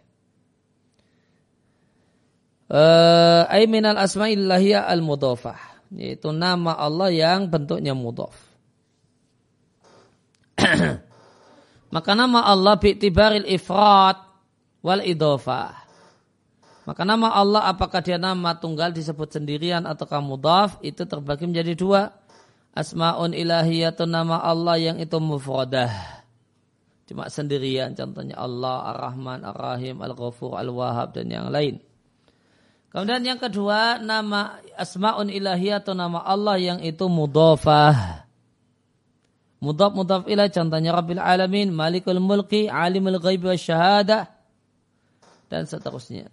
Uh, 2.67 3.47
ay 3.47 3.63
minal 3.71 3.95
asma'illahiyya 3.95 4.83
al-mudhafah. 4.91 5.87
Yaitu 5.95 6.35
nama 6.35 6.75
Allah 6.75 7.15
yang 7.15 7.47
bentuknya 7.47 7.95
mudhaf. 7.95 8.35
Maka 11.89 12.13
nama 12.13 12.45
Allah 12.45 12.77
bi'tibaril 12.77 13.49
ifrat 13.49 14.21
wal 14.85 15.01
idofah. 15.01 15.73
Maka 16.85 17.05
nama 17.05 17.33
Allah 17.33 17.69
apakah 17.69 18.01
dia 18.01 18.17
nama 18.17 18.57
tunggal 18.57 18.89
disebut 18.89 19.29
sendirian 19.29 19.85
atau 19.85 20.09
kamudaf 20.09 20.81
itu 20.81 21.05
terbagi 21.05 21.45
menjadi 21.45 21.73
dua. 21.77 22.09
Asma'un 22.73 23.33
ilahiyatun 23.33 24.09
nama 24.09 24.41
Allah 24.41 24.77
yang 24.77 24.97
itu 25.01 25.17
mufradah. 25.17 25.89
Cuma 27.09 27.25
sendirian 27.25 27.97
contohnya 27.97 28.37
Allah, 28.37 28.93
Ar-Rahman, 28.93 29.41
Ar-Rahim, 29.41 29.97
Al-Ghafur, 29.97 30.61
Al-Wahhab 30.61 31.17
dan 31.17 31.33
yang 31.33 31.49
lain. 31.49 31.81
Kemudian 32.93 33.21
yang 33.25 33.41
kedua 33.41 33.97
nama 33.97 34.61
Asma'un 34.77 35.29
ilahiyatun 35.29 35.97
nama 35.97 36.21
Allah 36.21 36.57
yang 36.61 36.79
itu 36.81 37.05
mudhafah. 37.09 38.28
Mudhaf 39.60 39.91
mudhaf 39.91 40.24
ila 40.32 40.47
contohnya 40.47 40.95
Rabbil 40.95 41.20
Alamin, 41.20 41.76
Malikul 41.76 42.24
Mulki, 42.24 42.72
Alimul 42.72 43.20
Ghaibi 43.20 43.51
wa 43.51 43.57
Syahadah 43.60 44.32
dan 45.51 45.68
seterusnya. 45.68 46.32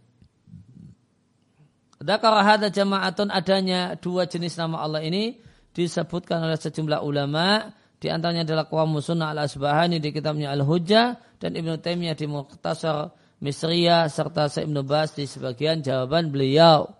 Dzakara 1.99 2.45
hadza 2.47 2.70
jama'atun 2.70 3.35
adanya 3.35 3.99
dua 3.99 4.31
jenis 4.31 4.55
nama 4.55 4.85
Allah 4.85 5.03
ini 5.03 5.43
disebutkan 5.74 6.45
oleh 6.45 6.55
sejumlah 6.55 7.03
ulama 7.03 7.72
di 7.97 8.12
antaranya 8.12 8.45
adalah 8.45 8.68
Qawamus 8.68 9.09
Sunnah 9.09 9.33
al-Asbahani 9.33 9.99
di 9.99 10.12
kitabnya 10.12 10.53
Al-Hujjah 10.53 11.41
dan 11.41 11.57
Ibnu 11.57 11.81
Taimiyah 11.81 12.14
di 12.14 12.29
Muqtasar 12.29 13.11
Misriyah 13.41 14.09
serta 14.12 14.49
Ibnu 14.49 14.85
Bas 14.85 15.16
di 15.16 15.24
sebagian 15.24 15.81
jawaban 15.81 16.29
beliau. 16.29 16.93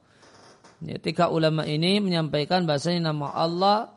Ya, 0.85 1.01
tiga 1.01 1.33
ulama 1.33 1.64
ini 1.64 2.05
menyampaikan 2.05 2.68
bahasanya 2.68 3.12
nama 3.12 3.33
Allah 3.33 3.95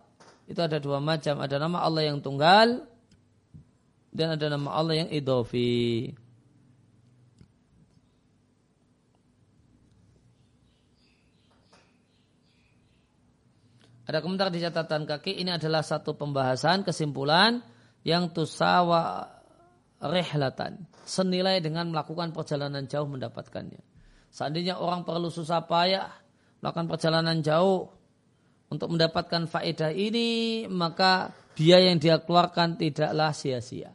itu 0.50 0.58
ada 0.58 0.82
dua 0.82 0.97
macam. 0.97 1.38
Ada 1.38 1.62
nama 1.62 1.86
Allah 1.86 2.10
yang 2.10 2.26
tunggal 2.26 2.89
dan 4.10 4.34
ada 4.34 4.50
nama 4.50 4.74
Allah 4.74 5.06
yang 5.06 5.10
idofi. 5.14 6.10
Ada 14.10 14.26
komentar 14.26 14.50
di 14.50 14.58
catatan 14.58 15.06
kaki 15.06 15.38
ini 15.38 15.54
adalah 15.54 15.86
satu 15.86 16.18
pembahasan 16.18 16.82
kesimpulan 16.82 17.62
yang 18.02 18.34
tusawa 18.34 19.30
rehlatan 20.02 20.89
senilai 21.06 21.62
dengan 21.62 21.93
melakukan 21.93 22.34
perjalanan 22.34 22.89
jauh 22.89 23.06
mendapatkannya. 23.06 23.78
Seandainya 24.34 24.82
orang 24.82 25.06
perlu 25.06 25.30
susah 25.30 25.62
payah 25.70 26.10
melakukan 26.58 26.89
perjalanan 26.89 27.45
jauh 27.45 27.99
untuk 28.70 28.93
mendapatkan 28.93 29.49
faedah 29.49 29.89
ini 29.89 30.65
maka 30.70 31.34
biaya 31.57 31.89
yang 31.89 31.97
dia 31.97 32.22
keluarkan 32.22 32.78
tidaklah 32.78 33.34
sia-sia. 33.34 33.91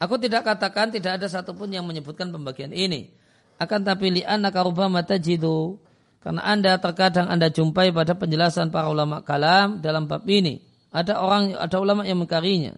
Aku 0.00 0.16
tidak 0.16 0.48
katakan 0.48 0.88
tidak 0.88 1.20
ada 1.20 1.28
satupun 1.28 1.68
yang 1.68 1.84
menyebutkan 1.84 2.32
pembagian 2.32 2.72
ini. 2.72 3.12
Akan 3.60 3.84
tapi 3.84 4.08
li'anna 4.08 4.48
karubama 4.48 5.04
tajidu. 5.04 5.76
Karena 6.24 6.40
anda 6.44 6.72
terkadang 6.80 7.28
anda 7.28 7.52
jumpai 7.52 7.92
pada 7.92 8.16
penjelasan 8.16 8.72
para 8.72 8.88
ulama 8.88 9.20
kalam 9.20 9.84
dalam 9.84 10.08
bab 10.08 10.24
ini. 10.24 10.64
Ada 10.88 11.20
orang, 11.20 11.52
ada 11.52 11.76
ulama 11.80 12.08
yang 12.08 12.24
mengkarinya 12.24 12.76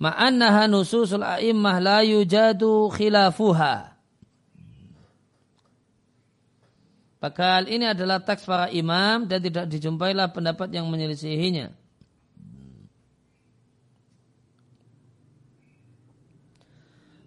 ma'annaha 0.00 0.66
nususul 0.66 1.22
a'immah 1.22 1.76
la 1.78 2.00
yujadu 2.00 2.88
khilafuha. 2.88 3.92
Maka 7.20 7.60
ini 7.68 7.84
adalah 7.84 8.24
teks 8.24 8.48
para 8.48 8.72
imam 8.72 9.28
dan 9.28 9.44
tidak 9.44 9.68
dijumpailah 9.68 10.32
pendapat 10.32 10.72
yang 10.72 10.88
menyelisihinya. 10.88 11.68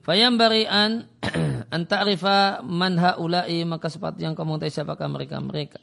Fayambari 0.01 0.65
an 0.67 1.07
an 1.75 1.81
ta'rifa 1.85 2.65
man 2.65 2.97
haula'i 2.99 3.63
maka 3.63 3.87
sepatu 3.87 4.19
yang 4.19 4.33
kamu 4.33 4.59
tahu 4.59 4.73
siapakah 4.73 5.07
mereka 5.07 5.37
mereka. 5.39 5.79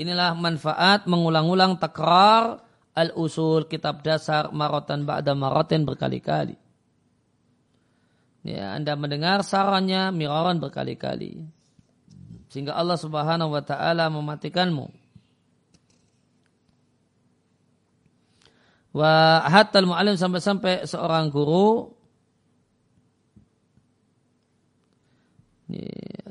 Inilah 0.00 0.32
manfaat 0.32 1.04
mengulang-ulang 1.04 1.76
takrar 1.76 2.64
al-usul 2.92 3.68
kitab 3.68 4.04
dasar 4.04 4.52
marotan 4.52 5.08
ba'da 5.08 5.32
marotin 5.32 5.88
berkali-kali. 5.88 6.56
Ya, 8.42 8.74
Anda 8.74 8.98
mendengar 8.98 9.46
sarannya 9.46 10.10
miraran 10.10 10.58
berkali-kali. 10.58 11.46
Sehingga 12.50 12.76
Allah 12.76 12.98
subhanahu 12.98 13.54
wa 13.54 13.62
ta'ala 13.64 14.12
mematikanmu. 14.12 14.86
Wa 18.92 19.40
hatta 19.48 19.80
mu'alim 19.80 20.20
sampai-sampai 20.20 20.84
seorang 20.84 21.32
guru 21.32 21.96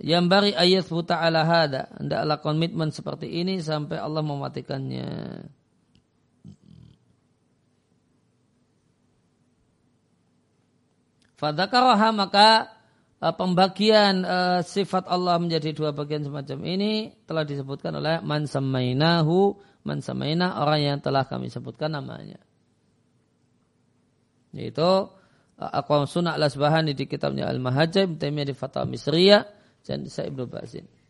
yang 0.02 0.30
bari 0.30 0.54
ayat 0.54 0.86
ala 0.94 1.42
hada. 1.42 1.90
Hendaklah 1.98 2.38
komitmen 2.38 2.94
seperti 2.94 3.42
ini 3.42 3.58
sampai 3.62 3.98
Allah 3.98 4.22
mematikannya. 4.22 5.10
Fadakaraha 11.42 12.14
maka 12.14 12.70
uh, 13.18 13.34
pembagian 13.34 14.22
uh, 14.22 14.62
sifat 14.62 15.10
Allah 15.10 15.42
menjadi 15.42 15.74
dua 15.74 15.90
bagian 15.90 16.22
semacam 16.22 16.62
ini 16.70 17.18
telah 17.26 17.42
disebutkan 17.42 17.98
oleh 17.98 18.22
man 18.22 18.46
samainahu 18.46 19.58
man 19.82 20.06
samaina 20.06 20.62
orang 20.62 20.86
yang 20.86 20.98
telah 21.02 21.26
kami 21.26 21.50
sebutkan 21.50 21.98
namanya. 21.98 22.38
Yaitu 24.54 24.86
uh, 24.86 25.72
Aqwam 25.82 26.06
Sunnah 26.06 26.38
al-Asbahani 26.38 26.94
di 26.94 27.10
kitabnya 27.10 27.50
Al-Mahajib, 27.50 28.22
Taimiyah 28.22 28.46
di 28.46 28.54
Fatwa 28.54 28.86
Misriyah, 28.86 29.42
dan 29.82 30.06
Sa'ib 30.06 30.38
Ibnu 30.38 30.46
Bazin. 30.46 31.01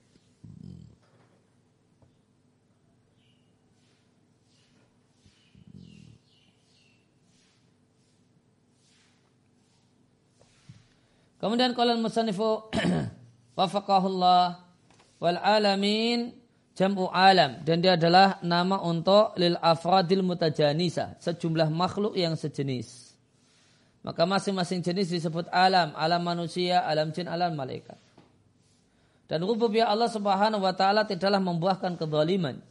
Kemudian 11.41 11.73
kalau 11.73 11.97
musannifu 11.97 12.69
wafaqahullah 13.57 14.61
wal 15.17 15.39
alamin 15.41 16.37
jam'u 16.77 17.09
alam 17.09 17.65
dan 17.65 17.81
dia 17.81 17.97
adalah 17.97 18.37
nama 18.45 18.77
untuk 18.85 19.33
lil 19.41 19.57
afradil 19.57 20.21
mutajanisa 20.21 21.17
sejumlah 21.17 21.73
makhluk 21.73 22.13
yang 22.13 22.37
sejenis. 22.37 23.17
Maka 24.05 24.25
masing-masing 24.25 24.81
jenis 24.81 25.13
disebut 25.13 25.49
alam, 25.53 25.93
alam 25.93 26.21
manusia, 26.21 26.81
alam 26.85 27.13
jin, 27.13 27.29
alam 27.29 27.53
malaikat. 27.53 27.97
Dan 29.29 29.45
rububiyah 29.45 29.89
Allah 29.89 30.09
Subhanahu 30.09 30.61
wa 30.61 30.73
taala 30.73 31.05
tidaklah 31.05 31.41
membuahkan 31.41 31.97
kezaliman. 32.01 32.61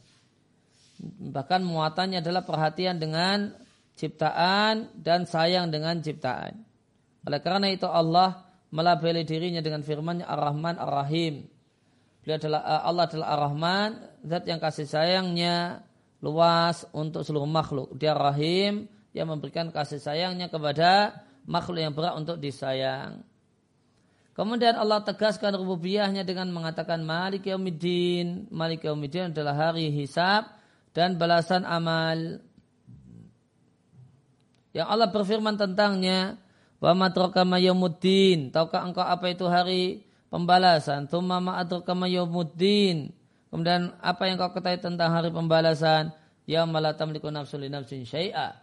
Bahkan 1.31 1.59
muatannya 1.63 2.23
adalah 2.23 2.43
perhatian 2.43 2.99
dengan 2.99 3.51
ciptaan 3.99 4.91
dan 4.95 5.27
sayang 5.27 5.71
dengan 5.71 6.03
ciptaan. 6.03 6.61
Oleh 7.25 7.39
karena 7.39 7.71
itu 7.71 7.87
Allah 7.87 8.50
melabeli 8.71 9.27
dirinya 9.27 9.59
dengan 9.59 9.83
firman 9.83 10.23
Ar-Rahman 10.23 10.79
Ar-Rahim. 10.79 11.45
Beliau 12.23 12.37
adalah 12.39 12.61
eh, 12.63 12.81
Allah 12.87 13.03
adalah 13.05 13.27
Ar-Rahman, 13.37 13.89
zat 14.25 14.43
yang 14.47 14.59
kasih 14.63 14.87
sayangnya 14.87 15.85
luas 16.23 16.87
untuk 16.95 17.27
seluruh 17.27 17.49
makhluk. 17.49 17.93
Dia 17.99 18.15
Rahim 18.15 18.87
yang 19.11 19.27
memberikan 19.27 19.69
kasih 19.69 19.99
sayangnya 19.99 20.47
kepada 20.47 21.21
makhluk 21.43 21.81
yang 21.83 21.93
berat 21.93 22.15
untuk 22.15 22.39
disayang. 22.39 23.25
Kemudian 24.31 24.79
Allah 24.79 25.03
tegaskan 25.03 25.59
rububiyahnya 25.59 26.23
dengan 26.23 26.47
mengatakan 26.55 27.03
Malik 27.03 27.51
Yaumiddin. 27.51 28.47
Malik 28.47 28.87
Yaumiddin 28.87 29.35
adalah 29.35 29.53
hari 29.69 29.91
hisab 29.91 30.47
dan 30.95 31.19
balasan 31.19 31.67
amal. 31.67 32.39
Yang 34.71 34.87
Allah 34.87 35.09
berfirman 35.11 35.59
tentangnya, 35.59 36.39
Wa 36.81 36.97
madraka 36.97 37.45
mayyumuddin. 37.45 38.49
Tahukah 38.49 38.89
engkau 38.89 39.05
apa 39.05 39.29
itu 39.29 39.45
hari 39.45 40.01
pembalasan? 40.33 41.05
Thumma 41.05 41.37
ma'adraka 41.37 41.93
mayyumuddin. 41.93 43.13
Kemudian 43.53 43.93
apa 44.01 44.25
yang 44.25 44.41
kau 44.41 44.49
ketahui 44.49 44.81
tentang 44.81 45.13
hari 45.13 45.29
pembalasan? 45.29 46.09
Ya 46.49 46.65
la 46.65 46.97
tamliku 46.97 47.29
nafsu 47.29 47.61
li 47.61 47.69
nafsin 47.69 48.01
syai'a. 48.01 48.57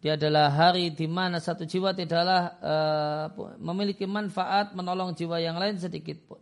Dia 0.00 0.16
adalah 0.16 0.48
hari 0.50 0.90
di 0.90 1.04
mana 1.04 1.38
satu 1.38 1.68
jiwa 1.68 1.92
tidaklah 1.92 2.56
uh, 2.64 3.24
memiliki 3.60 4.08
manfaat 4.08 4.72
menolong 4.72 5.12
jiwa 5.12 5.38
yang 5.38 5.60
lain 5.60 5.76
sedikit 5.76 6.16
pun. 6.24 6.40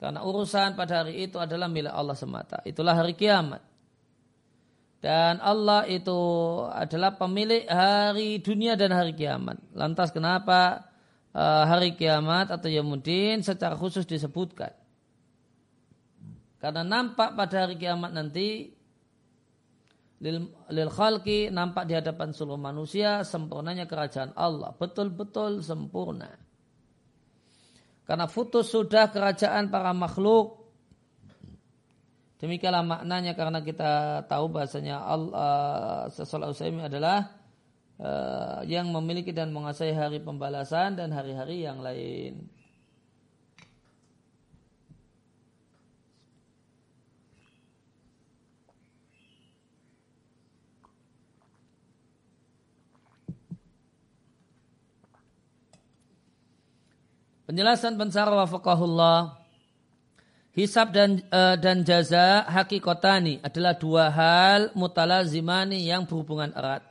Karena 0.00 0.24
urusan 0.24 0.78
pada 0.78 1.04
hari 1.04 1.28
itu 1.28 1.36
adalah 1.36 1.68
milik 1.68 1.92
Allah 1.92 2.16
semata. 2.16 2.62
Itulah 2.64 2.96
hari 2.96 3.12
kiamat. 3.12 3.60
Dan 5.00 5.40
Allah 5.40 5.88
itu 5.88 6.20
adalah 6.68 7.16
pemilik 7.16 7.64
hari 7.64 8.36
dunia 8.44 8.76
dan 8.76 8.92
hari 8.92 9.16
kiamat. 9.16 9.56
Lantas 9.72 10.12
kenapa 10.12 10.92
uh, 11.32 11.64
hari 11.64 11.96
kiamat 11.96 12.52
atau 12.52 12.68
Yamuddin 12.68 13.40
secara 13.40 13.80
khusus 13.80 14.04
disebutkan? 14.04 14.76
Karena 16.60 16.84
nampak 16.84 17.32
pada 17.32 17.64
hari 17.64 17.80
kiamat 17.80 18.12
nanti 18.12 18.76
lil, 20.20 20.52
lil 20.68 20.90
nampak 21.48 21.88
di 21.88 21.96
hadapan 21.96 22.36
seluruh 22.36 22.60
manusia 22.60 23.24
sempurnanya 23.24 23.88
kerajaan 23.88 24.36
Allah. 24.36 24.76
Betul-betul 24.76 25.64
sempurna. 25.64 26.28
Karena 28.04 28.28
putus 28.28 28.68
sudah 28.68 29.08
kerajaan 29.08 29.72
para 29.72 29.96
makhluk 29.96 30.59
Demikianlah 32.40 32.80
maknanya 32.80 33.36
karena 33.36 33.60
kita 33.60 34.24
tahu 34.24 34.48
bahasanya 34.48 34.96
Allah 34.96 36.08
sesuatu 36.08 36.56
Usaimi 36.56 36.80
adalah 36.80 37.36
uh, 38.00 38.64
yang 38.64 38.88
memiliki 38.88 39.28
dan 39.28 39.52
menguasai 39.52 39.92
hari 39.92 40.24
pembalasan 40.24 40.96
dan 40.96 41.12
hari-hari 41.12 41.68
yang 41.68 41.84
lain. 41.84 42.48
Penjelasan 57.44 57.98
pensara 57.98 58.30
wafakahullah 58.32 59.39
Hisab 60.60 60.92
dan 60.92 61.24
uh, 61.32 61.56
dan 61.56 61.80
jaza 61.80 62.44
hakikotani 62.44 63.40
adalah 63.40 63.72
dua 63.80 64.12
hal 64.12 64.68
mutalazimani 64.76 65.88
yang 65.88 66.04
berhubungan 66.04 66.52
erat. 66.52 66.84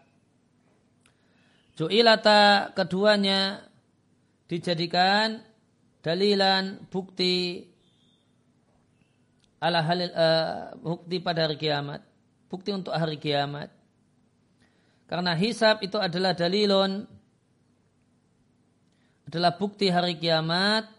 Ju'ilata 1.78 2.74
keduanya 2.74 3.62
dijadikan 4.50 5.46
dalilan 6.02 6.82
bukti 6.90 7.70
ala 9.62 9.86
halil 9.86 10.18
uh, 10.18 10.74
bukti 10.82 11.22
pada 11.22 11.46
hari 11.46 11.62
kiamat. 11.62 12.02
Bukti 12.50 12.74
untuk 12.74 12.98
hari 12.98 13.22
kiamat. 13.22 13.70
Karena 15.06 15.38
hisab 15.38 15.86
itu 15.86 16.02
adalah 16.02 16.34
dalilun 16.34 17.06
adalah 19.30 19.54
bukti 19.54 19.94
hari 19.94 20.18
kiamat 20.18 20.90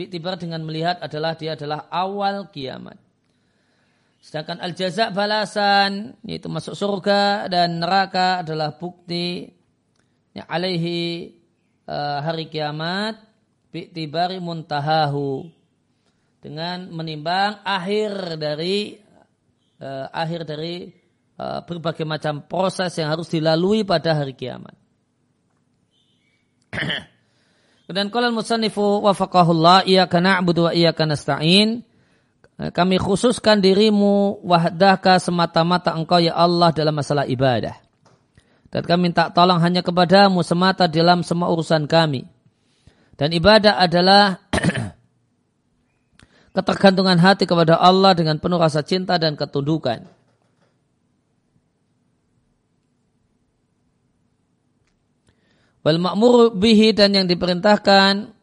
Biktibar 0.00 0.40
dengan 0.40 0.64
melihat 0.64 0.96
adalah 1.04 1.36
dia 1.36 1.52
adalah 1.52 1.84
awal 1.92 2.48
kiamat. 2.48 2.96
Sedangkan 4.24 4.56
al-jaza 4.56 5.12
balasan 5.12 6.16
yaitu 6.24 6.48
masuk 6.48 6.72
surga 6.72 7.52
dan 7.52 7.84
neraka 7.84 8.40
adalah 8.40 8.80
bukti 8.80 9.44
yang 10.32 10.48
alaihi 10.48 11.36
uh, 11.84 12.24
hari 12.24 12.48
kiamat 12.48 13.20
biktibari 13.68 14.40
muntahahu 14.40 15.52
dengan 16.40 16.88
menimbang 16.88 17.60
akhir 17.60 18.40
dari 18.40 18.96
uh, 19.84 20.08
akhir 20.16 20.48
dari 20.48 20.88
uh, 21.36 21.60
berbagai 21.68 22.08
macam 22.08 22.48
proses 22.48 22.96
yang 22.96 23.12
harus 23.12 23.28
dilalui 23.28 23.84
pada 23.84 24.16
hari 24.16 24.32
kiamat. 24.32 24.72
Dan 27.90 28.06
kalau 28.14 28.30
musannifu 28.30 29.02
wafaqahullah 29.02 29.82
iyyaka 29.82 30.22
na'budu 30.22 30.70
wa 30.70 30.72
iyyaka 30.72 31.10
nasta'in. 31.10 31.82
Kami 32.60 33.00
khususkan 33.00 33.58
dirimu 33.58 34.44
wahdahka 34.44 35.16
semata-mata 35.16 35.96
engkau 35.96 36.20
ya 36.20 36.36
Allah 36.36 36.70
dalam 36.70 36.92
masalah 36.92 37.24
ibadah. 37.24 37.72
Dan 38.70 38.86
kami 38.86 39.10
minta 39.10 39.32
tolong 39.32 39.58
hanya 39.58 39.82
kepadamu 39.82 40.44
semata 40.46 40.86
dalam 40.86 41.26
semua 41.26 41.50
urusan 41.50 41.90
kami. 41.90 42.28
Dan 43.18 43.34
ibadah 43.34 43.80
adalah 43.80 44.38
ketergantungan 46.56 47.18
hati 47.18 47.48
kepada 47.48 47.80
Allah 47.80 48.14
dengan 48.14 48.38
penuh 48.38 48.60
rasa 48.60 48.86
cinta 48.86 49.18
dan 49.18 49.34
ketundukan. 49.34 50.19
Wal 55.80 55.96
ma'mur 55.96 56.52
bihi 56.52 56.92
dan 56.92 57.16
yang 57.16 57.24
diperintahkan 57.24 58.36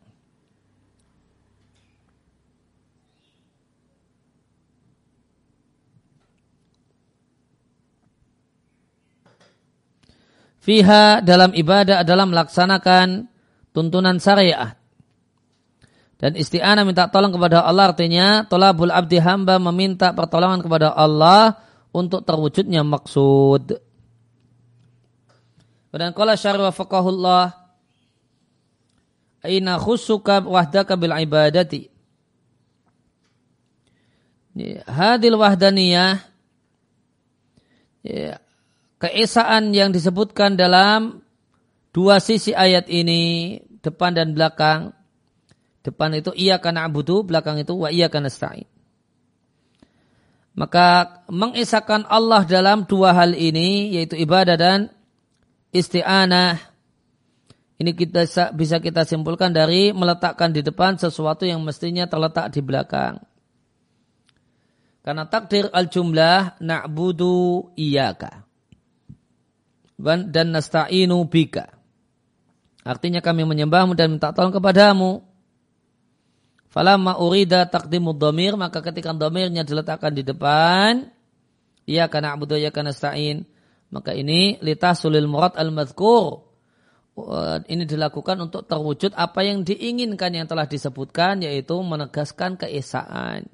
fiha 10.68 11.24
dalam 11.24 11.56
ibadah 11.56 12.04
adalah 12.04 12.28
melaksanakan 12.28 13.32
tuntunan 13.72 14.20
syariat. 14.20 14.76
Dan 16.18 16.34
isti'anah 16.34 16.84
minta 16.84 17.08
tolong 17.08 17.30
kepada 17.30 17.62
Allah 17.62 17.94
artinya 17.94 18.44
tolabul 18.50 18.90
abdi 18.90 19.22
hamba 19.22 19.62
meminta 19.62 20.12
pertolongan 20.18 20.66
kepada 20.66 20.92
Allah 20.92 21.62
untuk 21.94 22.26
terwujudnya 22.26 22.82
maksud. 22.82 23.87
Dan 25.98 26.14
qala 26.14 26.38
syarih 26.38 26.70
wa 26.70 26.74
faqahullah 26.74 27.46
aina 29.46 29.82
khusuka 29.82 30.46
wahdaka 30.46 30.94
bil 30.98 31.14
ibadati. 31.14 31.90
Hadil 34.90 35.38
wahdaniyah 35.38 36.18
ya, 38.02 38.42
keesaan 38.98 39.70
yang 39.70 39.94
disebutkan 39.94 40.58
dalam 40.58 41.22
dua 41.94 42.18
sisi 42.18 42.58
ayat 42.58 42.90
ini 42.90 43.58
depan 43.86 44.18
dan 44.18 44.34
belakang. 44.34 44.98
Depan 45.86 46.20
itu 46.20 46.34
iya 46.36 46.60
karena 46.60 46.90
abudu, 46.90 47.24
belakang 47.24 47.62
itu 47.62 47.72
wa 47.78 47.94
iya 47.94 48.10
karena 48.10 48.28
stain. 48.28 48.68
Maka 50.58 51.22
mengisahkan 51.30 52.10
Allah 52.10 52.42
dalam 52.50 52.90
dua 52.90 53.14
hal 53.14 53.38
ini 53.38 53.94
yaitu 53.94 54.18
ibadah 54.18 54.58
dan 54.58 54.90
isti'anah. 55.72 56.60
Ini 57.78 57.94
kita 57.94 58.26
bisa 58.58 58.82
kita 58.82 59.06
simpulkan 59.06 59.54
dari 59.54 59.94
meletakkan 59.94 60.50
di 60.50 60.66
depan 60.66 60.98
sesuatu 60.98 61.46
yang 61.46 61.62
mestinya 61.62 62.10
terletak 62.10 62.50
di 62.50 62.62
belakang. 62.66 63.22
Karena 65.06 65.24
takdir 65.30 65.70
al-jumlah 65.72 66.58
na'budu 66.60 67.72
iyaka. 67.78 68.44
Dan 70.02 70.52
nasta'inu 70.52 71.22
bika. 71.30 71.78
Artinya 72.88 73.20
kami 73.20 73.44
menyembahmu 73.46 73.94
dan 73.94 74.16
minta 74.16 74.34
tolong 74.34 74.56
kepadamu. 74.56 75.22
Falamma 76.68 77.18
urida 77.24 77.66
takdimu 77.66 78.12
domir, 78.12 78.60
maka 78.60 78.84
ketika 78.84 79.16
domirnya 79.16 79.64
diletakkan 79.64 80.12
di 80.12 80.22
depan, 80.22 81.08
ya 81.88 82.12
karena 82.12 82.36
abudu 82.36 82.60
karena 82.70 82.92
stain, 82.92 83.48
maka 83.88 84.12
ini 84.12 84.60
litasulil 84.60 85.28
murad 85.28 85.56
al 85.56 85.72
madhkur. 85.72 86.44
Ini 87.66 87.90
dilakukan 87.90 88.38
untuk 88.46 88.70
terwujud 88.70 89.18
apa 89.18 89.42
yang 89.42 89.66
diinginkan 89.66 90.38
yang 90.38 90.46
telah 90.46 90.70
disebutkan, 90.70 91.42
yaitu 91.42 91.74
menegaskan 91.82 92.62
keesaan. 92.62 93.50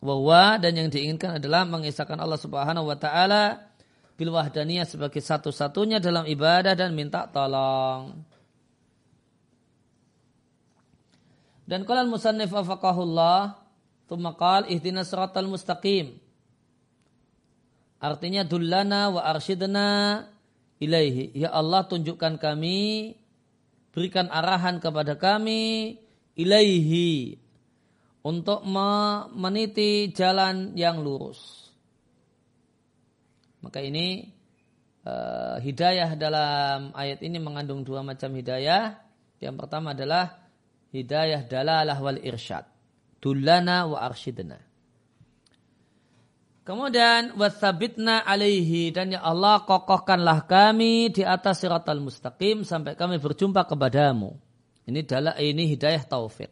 Wawa 0.00 0.56
dan 0.56 0.80
yang 0.80 0.88
diinginkan 0.88 1.36
adalah 1.42 1.68
mengesahkan 1.68 2.16
Allah 2.16 2.40
subhanahu 2.40 2.88
wa 2.88 2.96
ta'ala 2.96 3.68
bil 4.16 4.32
wahdaniyah 4.32 4.88
sebagai 4.88 5.20
satu-satunya 5.20 6.00
dalam 6.00 6.24
ibadah 6.24 6.72
dan 6.72 6.96
minta 6.96 7.28
tolong. 7.28 8.16
Dan 11.68 11.82
kalau 11.84 12.06
musannif 12.06 12.54
afaqahullah 12.54 13.60
thumma 14.08 14.32
qal 14.38 14.70
ihdina 14.72 15.04
siratal 15.04 15.50
mustaqim. 15.50 16.16
Artinya 18.06 18.46
dullana 18.46 19.10
wa 19.10 19.26
arsyidna 19.26 20.22
ilaihi. 20.78 21.34
Ya 21.34 21.50
Allah 21.50 21.82
tunjukkan 21.90 22.38
kami, 22.38 23.18
berikan 23.90 24.30
arahan 24.30 24.78
kepada 24.78 25.18
kami 25.18 25.98
ilaihi 26.38 27.34
untuk 28.22 28.62
meniti 29.34 30.14
jalan 30.14 30.78
yang 30.78 31.02
lurus. 31.02 31.66
Maka 33.58 33.82
ini 33.82 34.30
uh, 35.02 35.58
hidayah 35.58 36.14
dalam 36.14 36.94
ayat 36.94 37.18
ini 37.26 37.42
mengandung 37.42 37.82
dua 37.82 38.06
macam 38.06 38.30
hidayah. 38.38 39.02
Yang 39.42 39.56
pertama 39.58 39.98
adalah 39.98 40.46
hidayah 40.94 41.42
dalalah 41.50 41.98
wal 41.98 42.22
irsyad. 42.22 42.70
Dullana 43.18 43.90
wa 43.90 43.98
arsyidna. 44.06 44.65
Kemudian 46.66 47.38
wasabitna 47.38 48.26
alaihi 48.26 48.90
dan 48.90 49.14
ya 49.14 49.22
Allah 49.22 49.62
kokohkanlah 49.62 50.50
kami 50.50 51.14
di 51.14 51.22
atas 51.22 51.62
siratal 51.62 52.02
mustaqim 52.02 52.66
sampai 52.66 52.98
kami 52.98 53.22
berjumpa 53.22 53.70
kepadamu. 53.70 54.34
Ini 54.90 55.06
adalah 55.06 55.38
ini 55.38 55.70
hidayah 55.70 56.02
taufik. 56.02 56.50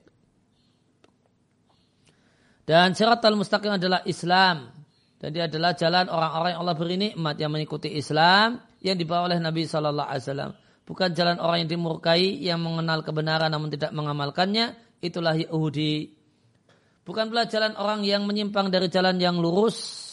Dan 2.62 2.94
siratal 2.94 3.34
mustaqim 3.34 3.74
adalah 3.74 4.06
Islam. 4.06 4.70
Dan 5.18 5.34
dia 5.34 5.50
adalah 5.50 5.74
jalan 5.74 6.06
orang-orang 6.06 6.50
yang 6.54 6.60
Allah 6.62 6.76
beri 6.78 6.96
nikmat 7.00 7.34
yang 7.34 7.50
mengikuti 7.50 7.90
Islam 7.90 8.62
yang 8.84 9.00
dibawa 9.00 9.32
oleh 9.32 9.40
Nabi 9.40 9.64
Shallallahu 9.64 10.08
Alaihi 10.12 10.24
Wasallam 10.28 10.52
bukan 10.84 11.16
jalan 11.16 11.40
orang 11.40 11.64
yang 11.64 11.70
dimurkai 11.72 12.44
yang 12.44 12.60
mengenal 12.60 13.00
kebenaran 13.00 13.48
namun 13.48 13.72
tidak 13.72 13.90
mengamalkannya 13.96 14.76
itulah 15.00 15.32
Yahudi 15.32 16.12
bukan 17.08 17.32
pula 17.32 17.48
jalan 17.48 17.72
orang 17.80 18.04
yang 18.04 18.28
menyimpang 18.28 18.68
dari 18.68 18.92
jalan 18.92 19.16
yang 19.16 19.40
lurus 19.40 20.03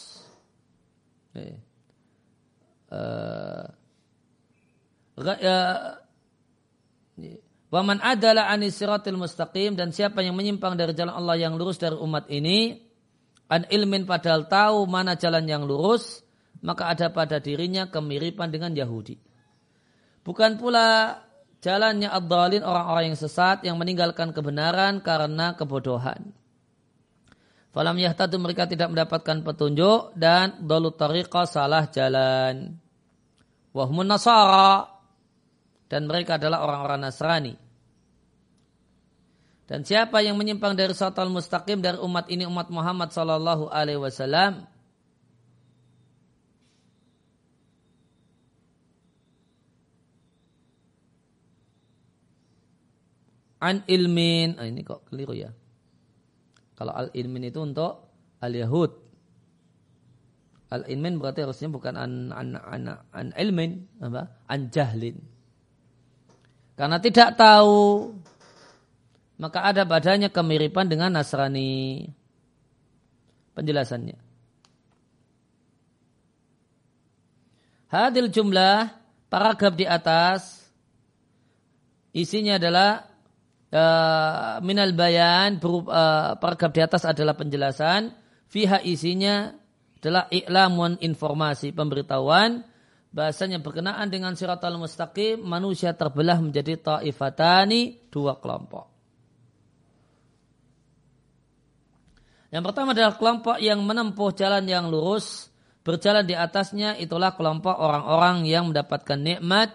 Waman 7.71 8.03
adalah 8.03 8.51
anisiratil 8.51 9.15
mustaqim 9.15 9.79
dan 9.79 9.95
siapa 9.95 10.19
yang 10.19 10.35
menyimpang 10.35 10.75
dari 10.75 10.91
jalan 10.91 11.15
Allah 11.15 11.39
yang 11.39 11.55
lurus 11.55 11.79
dari 11.79 11.95
umat 11.95 12.27
ini 12.27 12.83
an 13.47 13.63
ilmin 13.71 14.03
padahal 14.03 14.51
tahu 14.51 14.83
mana 14.91 15.15
jalan 15.15 15.47
yang 15.47 15.63
lurus 15.63 16.19
maka 16.59 16.91
ada 16.91 17.07
pada 17.09 17.39
dirinya 17.39 17.87
kemiripan 17.87 18.51
dengan 18.51 18.75
Yahudi. 18.75 19.17
Bukan 20.21 20.61
pula 20.61 21.17
jalannya 21.63 22.11
ad 22.11 22.29
orang-orang 22.61 23.13
yang 23.13 23.17
sesat 23.17 23.65
yang 23.65 23.79
meninggalkan 23.79 24.35
kebenaran 24.35 25.01
karena 25.01 25.57
kebodohan. 25.57 26.40
Falam 27.71 27.95
yahtadu 27.95 28.35
mereka 28.35 28.67
tidak 28.67 28.91
mendapatkan 28.91 29.47
petunjuk 29.47 30.11
dan 30.19 30.59
dalu 30.59 30.91
tariqa 30.91 31.47
salah 31.47 31.87
jalan. 31.87 32.75
Wahmun 33.71 34.11
nasara 34.11 34.91
dan 35.87 36.03
mereka 36.03 36.35
adalah 36.35 36.67
orang-orang 36.67 36.99
Nasrani. 37.07 37.55
Dan 39.71 39.87
siapa 39.87 40.19
yang 40.19 40.35
menyimpang 40.35 40.75
dari 40.75 40.91
satal 40.91 41.31
mustaqim 41.31 41.79
dari 41.79 41.95
umat 42.03 42.27
ini 42.27 42.43
umat 42.43 42.67
Muhammad 42.67 43.15
sallallahu 43.15 43.71
alaihi 43.71 44.03
wasallam 44.03 44.67
an 53.63 53.79
ilmin. 53.87 54.59
Ah, 54.59 54.67
ini 54.67 54.83
kok 54.83 55.07
keliru 55.07 55.31
ya. 55.31 55.55
Kalau 56.81 56.97
al 56.97 57.13
ilmin 57.13 57.45
itu 57.45 57.61
untuk 57.61 58.09
al 58.41 58.57
yahud. 58.57 58.89
Al 60.73 60.89
ilmin 60.89 61.21
berarti 61.21 61.45
harusnya 61.45 61.69
bukan 61.69 61.93
an 61.93 62.33
an 62.33 62.57
an, 62.57 62.83
an 63.13 63.29
ilmin? 63.37 63.85
An 64.01 64.73
jahlin. 64.73 65.21
Karena 66.73 66.97
tidak 66.97 67.37
tahu 67.37 68.09
maka 69.37 69.61
ada 69.61 69.85
badannya 69.85 70.33
kemiripan 70.33 70.89
dengan 70.89 71.13
Nasrani. 71.13 72.09
Penjelasannya. 73.53 74.17
Hadil 77.93 78.33
jumlah 78.33 78.89
paragraf 79.29 79.77
di 79.77 79.85
atas 79.85 80.65
isinya 82.09 82.57
adalah 82.57 83.10
uh, 83.71 84.59
minal 84.61 84.91
bayan 84.93 85.57
uh, 85.59 86.35
paragraf 86.37 86.71
di 86.71 86.81
atas 86.83 87.07
adalah 87.07 87.33
penjelasan 87.33 88.11
fiha 88.51 88.83
isinya 88.83 89.51
adalah 90.01 90.27
i'lamun 90.33 90.99
informasi 90.99 91.71
pemberitahuan 91.71 92.67
bahasanya 93.11 93.59
berkenaan 93.59 94.07
dengan 94.07 94.33
siratal 94.39 94.79
mustaqim 94.79 95.43
manusia 95.43 95.91
terbelah 95.91 96.39
menjadi 96.39 96.79
ta'ifatani 96.79 98.07
dua 98.07 98.39
kelompok. 98.39 98.87
Yang 102.51 102.63
pertama 102.67 102.91
adalah 102.91 103.15
kelompok 103.15 103.57
yang 103.63 103.79
menempuh 103.79 104.35
jalan 104.35 104.67
yang 104.67 104.91
lurus, 104.91 105.47
berjalan 105.87 106.27
di 106.27 106.35
atasnya 106.35 106.99
itulah 106.99 107.31
kelompok 107.35 107.79
orang-orang 107.79 108.43
yang 108.43 108.71
mendapatkan 108.71 109.15
nikmat 109.15 109.71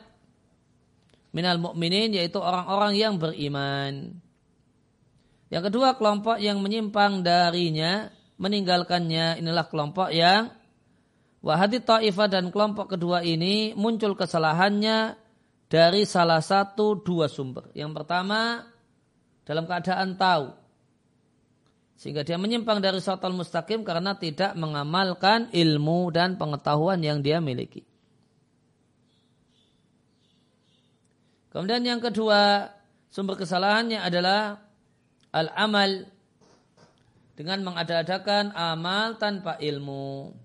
minal 1.37 1.61
mukminin 1.61 2.17
yaitu 2.17 2.41
orang-orang 2.41 2.97
yang 2.97 3.21
beriman. 3.21 4.17
Yang 5.53 5.69
kedua 5.69 6.01
kelompok 6.01 6.41
yang 6.41 6.65
menyimpang 6.65 7.21
darinya, 7.21 8.09
meninggalkannya 8.41 9.45
inilah 9.45 9.69
kelompok 9.69 10.09
yang 10.17 10.49
wahadi 11.45 11.85
ta'ifah 11.85 12.29
dan 12.33 12.49
kelompok 12.49 12.97
kedua 12.97 13.21
ini 13.21 13.77
muncul 13.77 14.17
kesalahannya 14.17 15.21
dari 15.69 16.09
salah 16.09 16.41
satu 16.41 17.05
dua 17.05 17.29
sumber. 17.29 17.69
Yang 17.77 18.01
pertama 18.01 18.65
dalam 19.45 19.69
keadaan 19.69 20.17
tahu 20.17 20.57
sehingga 21.97 22.25
dia 22.25 22.41
menyimpang 22.41 22.81
dari 22.81 23.01
syatal 23.01 23.33
mustaqim 23.33 23.85
karena 23.85 24.17
tidak 24.17 24.57
mengamalkan 24.57 25.53
ilmu 25.53 26.13
dan 26.13 26.41
pengetahuan 26.41 27.01
yang 27.01 27.21
dia 27.21 27.45
miliki. 27.45 27.85
Kemudian 31.57 31.81
yang 31.89 32.05
kedua, 32.05 32.69
sumber 33.09 33.33
kesalahannya 33.41 33.97
adalah 33.97 34.61
al-amal 35.33 36.05
dengan 37.33 37.65
mengada-adakan 37.65 38.53
amal 38.53 39.17
tanpa 39.17 39.57
ilmu. 39.57 40.37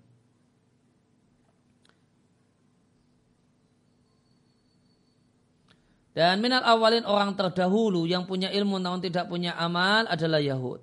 Dan 6.16 6.40
minal 6.40 6.64
awalin 6.64 7.04
orang 7.04 7.36
terdahulu 7.36 8.08
yang 8.08 8.24
punya 8.24 8.48
ilmu 8.48 8.80
namun 8.80 9.04
tidak 9.04 9.28
punya 9.28 9.52
amal 9.60 10.08
adalah 10.08 10.40
Yahud. 10.40 10.80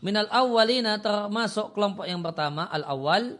Minal 0.00 0.32
awalina 0.32 0.96
termasuk 0.96 1.76
kelompok 1.76 2.08
yang 2.08 2.24
pertama 2.24 2.64
al-awal 2.72 3.36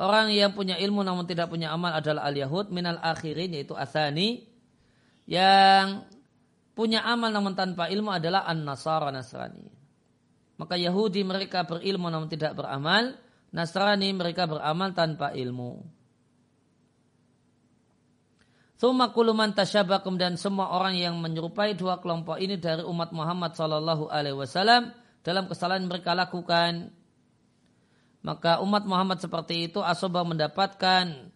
orang 0.00 0.32
yang 0.32 0.56
punya 0.56 0.80
ilmu 0.80 1.04
namun 1.04 1.28
tidak 1.28 1.52
punya 1.52 1.70
amal 1.76 1.92
adalah 1.92 2.24
al-Yahud 2.24 2.72
minal 2.72 2.96
akhirin 3.04 3.52
yaitu 3.52 3.76
asani 3.76 4.48
yang 5.28 6.08
punya 6.72 7.04
amal 7.04 7.28
namun 7.28 7.52
tanpa 7.52 7.92
ilmu 7.92 8.08
adalah 8.08 8.48
an-Nasara 8.48 9.12
Nasrani. 9.12 9.68
Maka 10.56 10.76
Yahudi 10.80 11.24
mereka 11.24 11.68
berilmu 11.68 12.08
namun 12.08 12.28
tidak 12.28 12.56
beramal, 12.56 13.16
Nasrani 13.52 14.08
mereka 14.16 14.48
beramal 14.48 14.96
tanpa 14.96 15.36
ilmu. 15.36 15.84
Thumma 18.80 19.12
kuluman 19.12 19.52
tasyabakum 19.52 20.16
dan 20.16 20.40
semua 20.40 20.72
orang 20.72 20.96
yang 20.96 21.20
menyerupai 21.20 21.76
dua 21.76 22.00
kelompok 22.00 22.40
ini 22.40 22.56
dari 22.56 22.80
umat 22.80 23.12
Muhammad 23.12 23.52
sallallahu 23.52 24.08
alaihi 24.08 24.40
wasallam 24.40 24.96
dalam 25.20 25.44
kesalahan 25.52 25.84
mereka 25.84 26.16
lakukan 26.16 26.88
maka 28.20 28.60
umat 28.60 28.84
Muhammad 28.84 29.18
seperti 29.20 29.70
itu 29.70 29.80
asobah 29.80 30.24
mendapatkan 30.24 31.32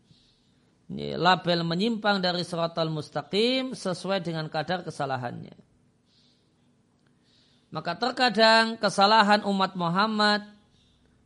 label 0.95 1.61
menyimpang 1.65 2.21
dari 2.21 2.45
suratul 2.45 2.93
mustaqim 2.93 3.73
sesuai 3.73 4.21
dengan 4.21 4.47
kadar 4.53 4.85
kesalahannya. 4.85 5.57
Maka 7.73 7.99
terkadang 7.99 8.79
kesalahan 8.79 9.43
umat 9.49 9.75
Muhammad 9.75 10.47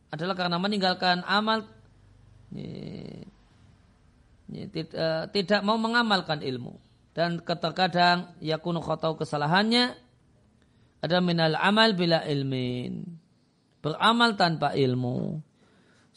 adalah 0.09 0.33
karena 0.33 0.57
meninggalkan 0.57 1.21
amal 1.27 1.67
Eh, 2.49 3.21
tidak 5.29 5.61
mau 5.61 5.77
mengamalkan 5.77 6.41
ilmu. 6.41 6.73
Dan 7.13 7.41
terkadang 7.45 8.33
yakunu 8.41 8.81
khatau 8.81 9.17
kesalahannya 9.19 9.93
ada 11.03 11.17
minal 11.21 11.53
amal 11.57 11.93
bila 11.93 12.25
ilmin. 12.25 13.05
Beramal 13.79 14.35
tanpa 14.35 14.73
ilmu 14.73 15.39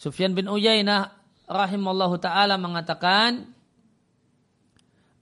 Sufyan 0.02 0.34
bin 0.34 0.50
Uyainah 0.50 1.14
rahimallahu 1.46 2.18
taala 2.18 2.58
mengatakan 2.58 3.54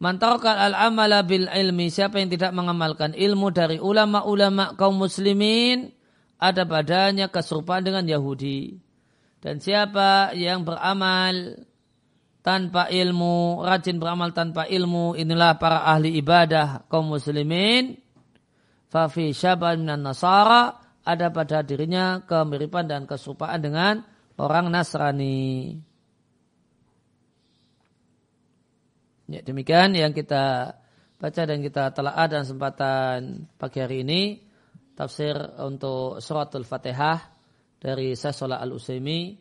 Mantarkal 0.00 0.56
al-amala 0.56 1.20
bil 1.28 1.44
ilmi 1.44 1.92
siapa 1.92 2.24
yang 2.24 2.32
tidak 2.32 2.56
mengamalkan 2.56 3.12
ilmu 3.12 3.52
dari 3.52 3.76
ulama-ulama 3.76 4.72
kaum 4.80 4.96
muslimin 4.96 5.92
ada 6.40 6.64
padanya 6.64 7.28
keserupaan 7.28 7.84
dengan 7.84 8.08
Yahudi 8.08 8.80
dan 9.44 9.60
siapa 9.60 10.32
yang 10.32 10.64
beramal 10.64 11.64
tanpa 12.40 12.88
ilmu, 12.88 13.60
rajin 13.64 14.00
beramal 14.00 14.32
tanpa 14.32 14.64
ilmu, 14.68 15.16
inilah 15.16 15.60
para 15.60 15.84
ahli 15.84 16.16
ibadah 16.20 16.88
kaum 16.88 17.12
muslimin. 17.12 17.96
Fafi 18.90 19.30
syaban 19.36 19.86
nasara, 19.86 20.76
ada 21.04 21.32
pada 21.32 21.62
dirinya 21.64 22.20
kemiripan 22.24 22.84
dan 22.90 23.02
keserupaan 23.08 23.60
dengan 23.62 23.94
orang 24.40 24.72
Nasrani. 24.72 25.76
Ya, 29.30 29.40
demikian 29.46 29.94
yang 29.94 30.10
kita 30.10 30.74
baca 31.20 31.42
dan 31.46 31.62
kita 31.62 31.92
telah 31.94 32.16
ada 32.16 32.42
kesempatan 32.42 33.46
pagi 33.60 33.78
hari 33.78 34.02
ini. 34.02 34.22
Tafsir 34.96 35.36
untuk 35.62 36.20
suratul 36.20 36.66
fatihah 36.66 37.20
dari 37.78 38.18
Sasola 38.18 38.58
al-Usaimi. 38.58 39.38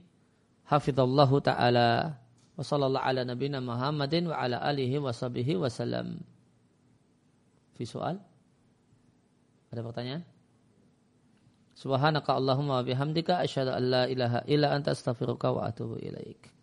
Hafidhallahu 0.70 1.42
ta'ala. 1.42 2.16
Wa 2.54 2.64
sallallahu 2.64 3.02
ala 3.02 3.26
nabina 3.26 3.64
Muhammadin 3.64 4.30
wa 4.30 4.38
ala 4.38 4.62
alihi 4.62 5.02
wa 5.02 5.10
sahbihi 5.10 5.58
wa 5.58 5.72
salam. 5.72 6.22
Fi 7.80 7.84
soal? 7.88 8.20
Ada 9.72 9.82
pertanyaan? 9.82 10.39
Subhanaka 11.80 12.36
Allahumma 12.36 12.84
bihamdika 12.84 13.40
asyhadu 13.40 13.72
an 13.72 13.84
la 13.88 14.04
ilaha 14.12 14.44
illa 14.52 14.76
anta 14.76 14.92
astaghfiruka 14.92 15.48
wa 15.56 15.64
atubu 15.64 15.96
ilaik. 15.96 16.59